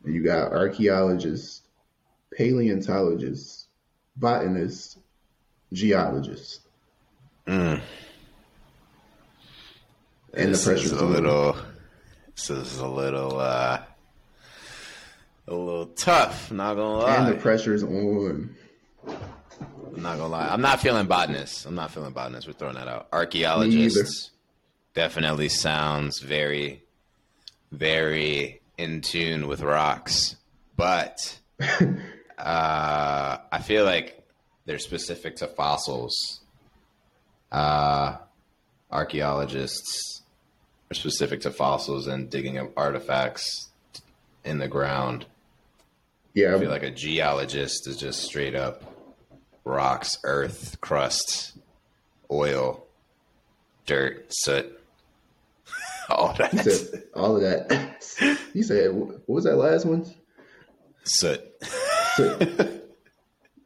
You 0.03 0.21
got 0.21 0.51
archaeologists, 0.51 1.61
paleontologists, 2.33 3.67
botanists, 4.17 4.97
geologists. 5.71 6.59
Mm. 7.47 7.79
And 10.33 10.47
the 10.47 10.51
this 10.51 10.65
pressure's 10.65 10.91
is 10.91 10.99
a 10.99 11.05
little. 11.05 11.55
This 12.35 12.49
is 12.49 12.79
a 12.79 12.87
little. 12.87 13.39
uh 13.39 13.81
A 15.47 15.55
little 15.55 15.85
tough. 15.85 16.51
Not 16.51 16.75
gonna 16.75 16.97
lie. 16.97 17.15
And 17.15 17.33
the 17.33 17.39
pressure's 17.39 17.81
on. 17.81 18.57
I'm 19.95 20.03
not 20.03 20.17
gonna 20.17 20.27
lie. 20.27 20.47
I'm 20.49 20.61
not 20.61 20.81
feeling 20.81 21.07
botanist. 21.07 21.65
I'm 21.65 21.75
not 21.75 21.91
feeling 21.91 22.11
botanist. 22.11 22.47
We're 22.47 22.53
throwing 22.53 22.75
that 22.75 22.87
out. 22.87 23.07
Archaeologists 23.13 24.31
definitely 24.93 25.49
sounds 25.49 26.19
very, 26.19 26.83
very 27.71 28.61
in 28.77 29.01
tune 29.01 29.47
with 29.47 29.61
rocks, 29.61 30.35
but 30.75 31.39
uh, 31.61 33.37
I 33.51 33.61
feel 33.63 33.85
like 33.85 34.21
they're 34.65 34.79
specific 34.79 35.37
to 35.37 35.47
fossils. 35.47 36.41
Uh, 37.51 38.17
archaeologists 38.91 40.23
are 40.91 40.95
specific 40.95 41.41
to 41.41 41.51
fossils 41.51 42.07
and 42.07 42.29
digging 42.29 42.57
up 42.57 42.71
artifacts 42.75 43.69
in 44.43 44.57
the 44.57 44.67
ground. 44.67 45.25
Yeah, 46.33 46.53
I 46.53 46.59
feel 46.59 46.69
like 46.69 46.83
a 46.83 46.91
geologist 46.91 47.87
is 47.87 47.95
just 47.95 48.23
straight 48.23 48.55
up 48.55 48.94
rocks, 49.65 50.17
earth, 50.23 50.77
crust, 50.79 51.57
oil, 52.31 52.85
dirt, 53.85 54.27
soot, 54.29 54.79
all 56.09 56.33
that 56.33 56.51
said 56.63 57.03
all 57.13 57.35
of 57.35 57.41
that. 57.41 58.03
he 58.53 58.63
said, 58.63 58.93
what 58.93 59.27
was 59.27 59.43
that 59.43 59.57
last 59.57 59.85
one? 59.85 60.05
soot. 61.03 61.41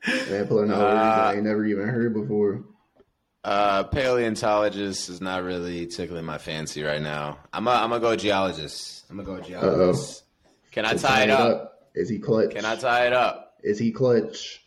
Man, 0.08 0.48
pulling 0.48 0.72
out 0.72 0.80
words 0.80 1.00
I 1.00 1.34
ain't 1.36 1.44
never 1.44 1.66
even 1.66 1.88
heard 1.88 2.14
before. 2.14 2.64
Uh, 3.44 3.84
paleontologist 3.84 5.10
is 5.10 5.22
not 5.22 5.44
really 5.44 5.88
tickling 5.88 6.26
my 6.26 6.38
fancy 6.38 6.84
right 6.84 7.02
now. 7.02 7.38
I'm 7.54 7.68
a, 7.68 7.72
I'm 7.72 7.90
gonna 7.90 8.02
go 8.02 8.16
geologist. 8.16 9.06
I'm 9.10 9.18
gonna 9.18 9.38
go 9.38 9.42
geologist. 9.42 10.24
Can 10.72 10.86
I 10.86 10.94
To 10.94 11.00
tie 11.00 11.24
it 11.24 11.30
up? 11.30 11.90
Is 11.96 12.10
he 12.10 12.20
clutch? 12.20 12.52
Can 12.52 12.66
I 12.66 12.76
tie 12.76 13.08
it 13.08 13.14
up? 13.14 13.58
Is 13.64 13.80
he 13.80 13.92
clutch? 13.92 14.64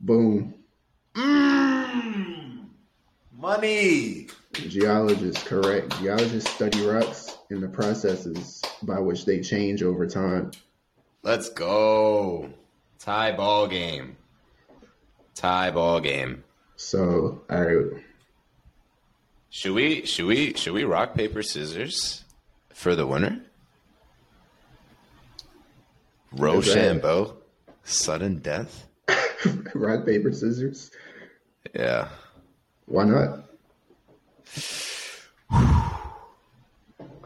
Boom. 0.00 0.54
Mm, 1.14 2.66
money. 3.36 4.28
Geologists, 4.52 5.42
correct. 5.44 5.98
Geologists 5.98 6.50
study 6.50 6.86
rocks 6.86 7.36
and 7.50 7.62
the 7.62 7.68
processes 7.68 8.62
by 8.82 8.98
which 8.98 9.24
they 9.24 9.40
change 9.40 9.82
over 9.82 10.06
time. 10.06 10.52
Let's 11.22 11.50
go. 11.50 12.50
Tie 12.98 13.32
ball 13.32 13.66
game. 13.66 14.16
Tie 15.34 15.70
ball 15.70 16.00
game. 16.00 16.44
So, 16.76 17.42
all 17.50 17.62
right. 17.62 18.02
Should 19.50 19.72
we 19.72 20.04
should 20.06 20.26
we 20.26 20.54
should 20.54 20.74
we 20.74 20.84
rock 20.84 21.14
paper 21.14 21.42
scissors 21.42 22.24
for 22.72 22.94
the 22.94 23.06
winner? 23.06 23.42
Rochambeau, 26.32 27.36
sudden 27.82 28.38
death. 28.38 28.87
Rock, 29.74 30.04
paper, 30.06 30.32
scissors. 30.32 30.90
Yeah. 31.74 32.08
Why 32.86 33.04
not? 33.04 33.44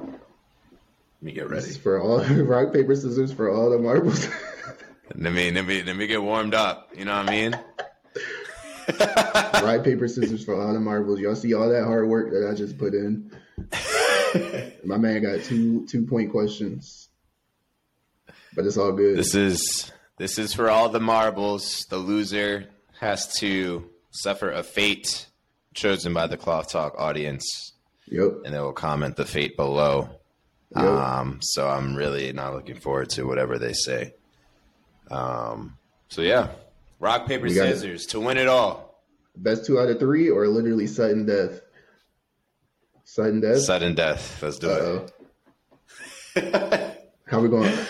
Let 0.03 1.27
me 1.27 1.33
get 1.33 1.49
This 1.49 1.51
ready. 1.65 1.71
is 1.71 1.77
for 1.77 2.01
all 2.01 2.19
rock, 2.45 2.73
paper, 2.73 2.95
scissors 2.97 3.33
for 3.33 3.49
all 3.51 3.71
the 3.71 3.79
marbles. 3.79 4.27
Let 5.15 5.33
me 5.33 5.51
let 5.51 5.67
me 5.67 5.83
let 5.83 5.95
me 5.97 6.07
get 6.07 6.23
warmed 6.23 6.55
up. 6.55 6.91
You 6.97 7.05
know 7.05 7.15
what 7.17 7.29
I 7.29 7.31
mean? 7.31 7.59
rock, 9.63 9.85
paper, 9.85 10.09
scissors 10.09 10.43
for 10.45 10.59
all 10.61 10.73
the 10.73 10.81
marbles. 10.81 11.21
Y'all 11.21 11.35
see 11.35 11.53
all 11.55 11.69
that 11.69 11.85
hard 11.85 12.09
work 12.09 12.31
that 12.33 12.49
I 12.51 12.55
just 12.55 12.79
put 12.79 12.95
in. 12.95 13.31
My 14.85 14.97
man 14.97 15.23
got 15.23 15.45
two 15.45 15.87
two 15.87 16.07
point 16.07 16.31
questions, 16.31 17.09
but 18.55 18.65
it's 18.65 18.79
all 18.79 18.93
good. 18.93 19.19
This 19.19 19.35
is 19.35 19.93
this 20.23 20.39
is 20.39 20.55
for 20.55 20.71
all 20.71 20.89
the 20.89 21.01
marbles. 21.01 21.85
The 21.91 21.97
loser 21.97 22.69
has 23.01 23.35
to 23.39 23.91
suffer 24.13 24.53
a 24.53 24.63
fate 24.63 25.27
chosen 25.75 26.15
by 26.15 26.29
the 26.29 26.37
Cloth 26.37 26.71
Talk 26.71 26.95
audience, 26.97 27.73
yep. 28.07 28.31
and 28.45 28.55
they 28.55 28.61
will 28.61 28.73
comment 28.73 29.17
the 29.17 29.25
fate 29.25 29.57
below. 29.57 30.11
Yep. 30.77 30.85
Um, 30.85 31.39
so 31.43 31.69
I'm 31.69 31.97
really 31.97 32.33
not 32.33 32.55
looking 32.55 32.77
forward 32.77 33.11
to 33.11 33.27
whatever 33.27 33.59
they 33.59 33.73
say. 33.73 34.15
Um, 35.11 35.77
so 36.09 36.23
yeah, 36.23 36.51
rock 37.01 37.27
paper 37.27 37.49
got 37.49 37.67
it. 37.67 37.75
scissors 37.75 38.07
to 38.07 38.21
win 38.21 38.39
it 38.39 38.47
all. 38.47 39.03
Best 39.35 39.67
two 39.67 39.81
out 39.81 39.89
of 39.89 39.99
three, 39.99 40.31
or 40.31 40.47
literally 40.47 40.87
sudden 40.87 41.27
death. 41.27 41.61
Sudden 43.03 43.41
death. 43.41 43.59
Sudden 43.59 43.97
death. 43.97 44.41
Let's 44.41 44.61
do 44.61 44.71
Uh-oh. 44.71 45.07
it. 46.37 47.13
How 47.27 47.41
we 47.41 47.49
going? 47.49 47.77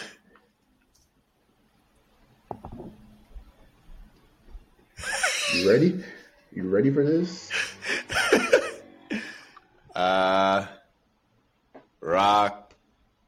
You 5.55 5.62
ready? 5.72 6.04
You 6.52 6.68
ready 6.68 6.90
for 6.90 7.04
this? 7.04 7.50
Uh, 9.94 10.66
rock 12.00 12.72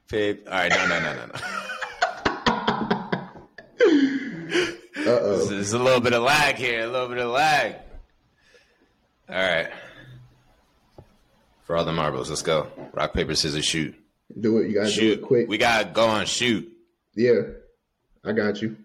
paper. 0.09 0.51
All 0.51 0.57
right, 0.57 0.71
no, 0.71 0.89
no, 0.89 0.99
no, 0.99 1.15
no, 1.15 1.27
no. 1.27 1.33
Uh 4.97 5.19
oh. 5.21 5.45
There's 5.45 5.75
a 5.75 5.79
little 5.79 6.01
bit 6.01 6.15
of 6.15 6.23
lag 6.23 6.55
here. 6.55 6.85
A 6.85 6.87
little 6.87 7.09
bit 7.09 7.19
of 7.19 7.31
lag. 7.31 7.77
All 9.29 9.37
right. 9.37 9.69
For 11.65 11.77
all 11.77 11.85
the 11.85 11.93
marbles, 11.93 12.31
let's 12.31 12.41
go. 12.41 12.69
Rock 12.95 13.13
paper 13.13 13.35
scissors 13.35 13.67
shoot. 13.67 13.95
Do 14.41 14.57
it. 14.59 14.69
You 14.69 14.75
gotta 14.81 14.91
do 14.91 15.13
it 15.13 15.21
quick. 15.21 15.47
We 15.47 15.59
gotta 15.59 15.91
go 15.91 16.07
on 16.07 16.25
shoot. 16.25 16.67
Yeah, 17.15 17.43
I 18.25 18.33
got 18.33 18.63
you. 18.63 18.79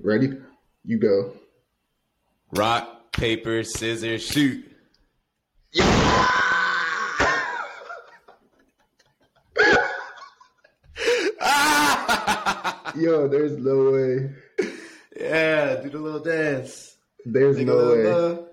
Ready? 0.00 0.38
You 0.84 0.98
go. 0.98 1.32
Rock 2.52 3.12
paper 3.12 3.62
scissors 3.64 4.22
shoot. 4.26 4.64
Yeah! 5.72 6.26
Yo, 12.96 13.28
there's 13.28 13.56
no 13.56 13.92
way. 13.92 14.30
Yeah, 15.18 15.76
do 15.76 15.90
the 15.90 15.98
little 15.98 16.20
dance. 16.20 16.96
There's 17.24 17.56
Take 17.56 17.66
a 17.66 17.70
no 17.70 17.76
little 17.76 17.96
way. 17.96 18.04
love. 18.12 18.46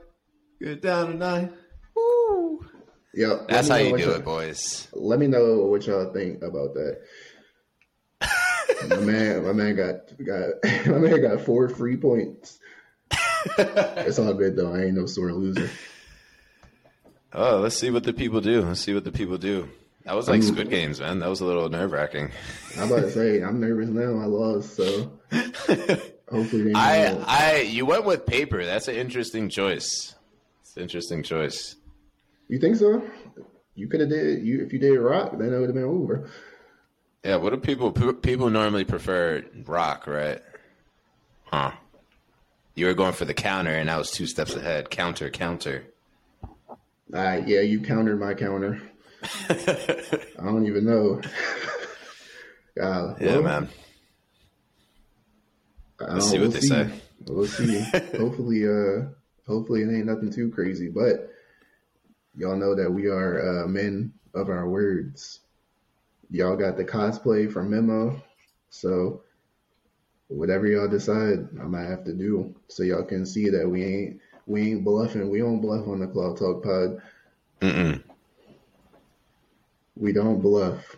Get 0.62 0.82
down 0.82 1.08
tonight. 1.08 1.52
Woo. 1.96 2.66
Yo, 3.14 3.30
let 3.30 3.48
That's 3.48 3.70
me 3.70 3.74
how 3.76 3.78
know 3.80 3.86
you 3.86 3.92
what 3.92 3.98
do 4.00 4.04
y'all- 4.06 4.16
it, 4.16 4.26
boys. 4.26 4.88
Let 4.94 5.20
me 5.20 5.28
know 5.28 5.66
what 5.66 5.86
y'all 5.88 6.14
think 6.14 6.44
about 6.44 6.74
that. 6.76 7.00
my 8.90 8.98
man, 8.98 9.44
my 9.46 9.54
man 9.54 9.76
got 9.76 9.96
got 10.26 10.50
my 10.88 10.98
man 11.00 11.22
got 11.22 11.42
four 11.42 11.70
free 11.70 11.98
points. 11.98 12.60
It's 14.08 14.20
all 14.20 14.34
good 14.34 14.56
though. 14.56 14.74
I 14.74 14.86
ain't 14.86 14.96
no 14.96 15.06
sore 15.06 15.32
loser. 15.34 15.70
Oh, 17.34 17.58
let's 17.60 17.78
see 17.78 17.92
what 17.92 18.04
the 18.04 18.14
people 18.14 18.42
do. 18.42 18.62
Let's 18.62 18.80
see 18.80 18.94
what 18.94 19.04
the 19.04 19.12
people 19.12 19.38
do. 19.38 19.70
That 20.06 20.16
was 20.16 20.28
like 20.28 20.42
I'm- 20.42 20.54
Squid 20.54 20.70
Games, 20.70 21.00
man. 21.00 21.20
That 21.20 21.30
was 21.30 21.42
a 21.42 21.46
little 21.46 21.68
nerve 21.70 21.92
wracking. 21.92 22.32
I'm 22.78 22.92
about 22.92 23.02
to 23.02 23.12
say 23.12 23.42
I'm 23.42 23.60
nervous 23.60 23.90
now. 23.90 24.20
I 24.20 24.26
lost, 24.26 24.76
so 24.76 25.12
hopefully 26.30 26.72
I, 26.74 27.10
know. 27.10 27.24
I, 27.28 27.62
you 27.62 27.86
went 27.86 28.06
with 28.06 28.26
paper. 28.26 28.64
That's 28.66 28.88
an 28.88 28.96
interesting 28.96 29.50
choice. 29.50 30.16
It's 30.62 30.78
an 30.78 30.84
interesting 30.84 31.24
choice. 31.24 31.76
You 32.48 32.60
think 32.60 32.78
so? 32.78 33.04
You 33.76 33.88
could 33.88 34.00
have 34.00 34.10
did 34.10 34.44
you 34.44 34.64
if 34.64 34.72
you 34.72 34.80
did 34.80 34.98
rock, 34.98 35.38
then 35.38 35.54
it 35.54 35.60
would 35.60 35.70
have 35.70 35.76
been 35.76 35.84
over. 35.84 36.30
Yeah, 37.24 37.36
what 37.36 37.50
do 37.50 37.58
people 37.58 37.92
people 37.92 38.50
normally 38.50 38.86
prefer? 38.86 39.44
Rock, 39.66 40.08
right? 40.08 40.42
Huh? 41.46 41.72
You 42.78 42.86
were 42.86 42.94
going 42.94 43.14
for 43.14 43.26
the 43.26 43.34
counter, 43.34 43.72
and 43.72 43.90
I 43.90 43.98
was 43.98 44.12
two 44.12 44.28
steps 44.28 44.56
ahead. 44.56 44.92
Counter, 44.92 45.32
counter. 45.32 45.86
Ah, 47.12 47.34
yeah, 47.34 47.62
you 47.62 47.82
countered 47.82 48.20
my 48.20 48.36
counter. 48.36 48.80
I 49.50 50.44
don't 50.44 50.68
even 50.68 50.86
know. 50.86 51.22
Uh, 52.80 53.16
Yeah, 53.20 53.38
well, 53.38 53.42
man. 53.42 53.70
Let's 56.00 56.30
see 56.30 56.38
what 56.38 56.50
we'll 56.50 56.52
they 56.52 56.60
say. 56.60 56.90
We'll 57.26 57.48
see. 57.48 57.80
Hopefully, 58.16 58.68
uh, 58.68 59.08
Hopefully, 59.48 59.82
it 59.82 59.90
ain't 59.90 60.06
nothing 60.06 60.32
too 60.32 60.52
crazy, 60.52 60.88
but 60.88 61.32
y'all 62.38 62.56
know 62.56 62.76
that 62.76 62.92
we 62.92 63.08
are 63.08 63.64
uh, 63.64 63.68
men 63.68 64.14
of 64.36 64.50
our 64.50 64.70
words. 64.70 65.40
Y'all 66.30 66.56
got 66.56 66.78
the 66.78 66.86
cosplay 66.86 67.52
from 67.52 67.72
Memo, 67.72 68.22
so 68.70 69.24
whatever 70.28 70.68
y'all 70.68 70.88
decide, 70.88 71.48
I 71.60 71.64
might 71.64 71.86
have 71.88 72.04
to 72.06 72.14
do 72.14 72.56
so 72.68 72.84
y'all 72.84 73.04
can 73.04 73.26
see 73.26 73.50
that 73.50 73.70
we 73.70 73.84
ain't 73.84 74.20
we 74.46 74.72
ain't 74.72 74.84
bluffing. 74.84 75.30
We 75.30 75.40
don't 75.40 75.62
bluff 75.62 75.88
on 75.88 76.00
the 76.00 76.08
Cloud 76.08 76.38
Talk 76.38 76.64
Pod. 76.64 77.02
Mm-mm. 77.62 78.04
We 79.96 80.14
don't 80.14 80.42
bluff. 80.42 80.96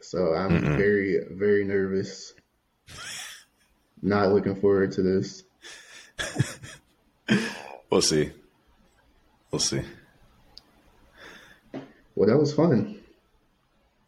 So 0.00 0.34
I'm 0.34 0.50
Mm-mm. 0.50 0.76
very 0.76 1.20
very 1.30 1.64
nervous. 1.64 2.34
Not 4.02 4.32
looking 4.32 4.56
forward 4.56 4.92
to 4.92 5.02
this. 5.02 5.44
We'll 7.90 8.00
see. 8.00 8.30
We'll 9.50 9.58
see. 9.58 9.82
Well, 12.14 12.26
that 12.26 12.38
was 12.38 12.54
fun. 12.54 13.02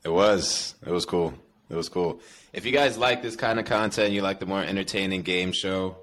It 0.02 0.08
was. 0.08 0.74
It 0.87 0.90
was 0.90 1.04
cool. 1.04 1.34
It 1.70 1.77
was 1.77 1.88
cool. 1.88 2.20
If 2.53 2.66
you 2.66 2.72
guys 2.72 2.98
like 2.98 3.22
this 3.22 3.37
kind 3.37 3.59
of 3.59 3.64
content, 3.64 4.12
you 4.12 4.22
like 4.22 4.38
the 4.38 4.46
more 4.46 4.62
entertaining 4.62 5.22
game 5.22 5.53
show, 5.53 5.96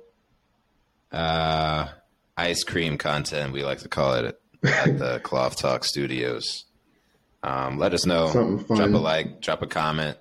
uh, 1.11 1.87
ice 2.35 2.63
cream 2.63 2.97
content, 2.97 3.53
we 3.53 3.63
like 3.63 3.79
to 3.79 3.89
call 3.89 4.15
it 4.15 4.25
at 4.63 4.97
the 4.97 5.19
Cloth 5.23 5.57
Talk 5.57 5.83
Studios. 5.83 6.65
Um, 7.43 7.77
let 7.77 7.93
us 7.93 8.05
know. 8.05 8.63
Drop 8.67 8.79
a 8.79 8.97
like, 8.97 9.41
drop 9.41 9.61
a 9.61 9.67
comment. 9.67 10.17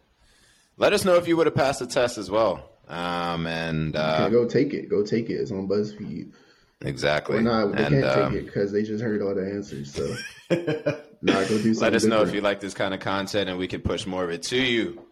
Let 0.77 0.93
us 0.93 1.05
know 1.05 1.17
if 1.17 1.29
you 1.29 1.37
would 1.37 1.47
have 1.47 1.55
passed 1.55 1.81
the 1.81 1.87
test 1.87 2.17
as 2.19 2.31
well. 2.31 2.71
Um, 2.89 3.47
and 3.47 3.95
Okay, 3.95 4.25
uh, 4.25 4.29
go 4.29 4.47
take 4.49 4.73
it. 4.75 4.89
Go 4.89 5.05
take 5.05 5.31
it. 5.31 5.35
It's 5.35 5.51
on 5.53 5.69
BuzzFeed. 5.69 6.33
exactly. 6.81 7.39
Or 7.39 7.43
not, 7.43 7.77
they 7.77 7.85
and 7.85 8.03
can't 8.03 8.05
um, 8.05 8.33
take 8.33 8.43
it 8.43 8.47
because 8.47 8.73
they 8.73 8.83
just 8.83 9.03
heard 9.05 9.23
all 9.23 9.35
the 9.35 9.43
answers. 9.43 9.93
So, 9.95 10.07
nah, 11.23 11.35
go 11.35 11.49
do 11.49 11.75
something. 11.75 11.81
Let 11.81 11.95
us 11.95 12.05
know 12.05 12.23
if 12.23 12.35
you 12.35 12.41
like 12.41 12.61
this 12.61 12.75
kind 12.75 12.95
of 12.95 13.01
content 13.01 13.49
and 13.49 13.59
we 13.59 13.69
can 13.69 13.81
push 13.83 14.07
more 14.07 14.25
of 14.25 14.31
it 14.31 14.43
to 14.45 14.57
you. 14.57 15.05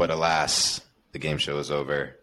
But 0.00 0.10
alas, 0.10 0.80
the 1.12 1.18
game 1.18 1.36
show 1.36 1.58
is 1.58 1.70
over. 1.70 2.16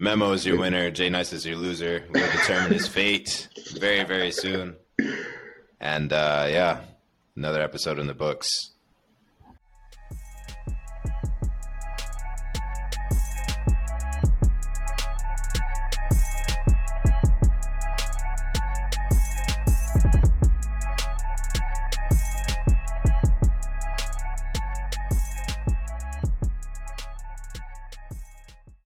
Memo 0.00 0.32
is 0.32 0.44
your 0.44 0.58
winner. 0.58 0.90
Jay 0.90 1.10
Nice 1.10 1.32
is 1.32 1.46
your 1.46 1.54
loser. 1.54 2.02
We'll 2.10 2.28
determine 2.32 2.72
his 2.72 2.88
fate 2.88 3.46
very, 3.78 4.02
very 4.02 4.32
soon. 4.32 4.74
And 5.78 6.12
uh, 6.12 6.48
yeah, 6.50 6.80
another 7.36 7.62
episode 7.62 8.00
in 8.00 8.08
the 8.08 8.14
books. 8.14 8.71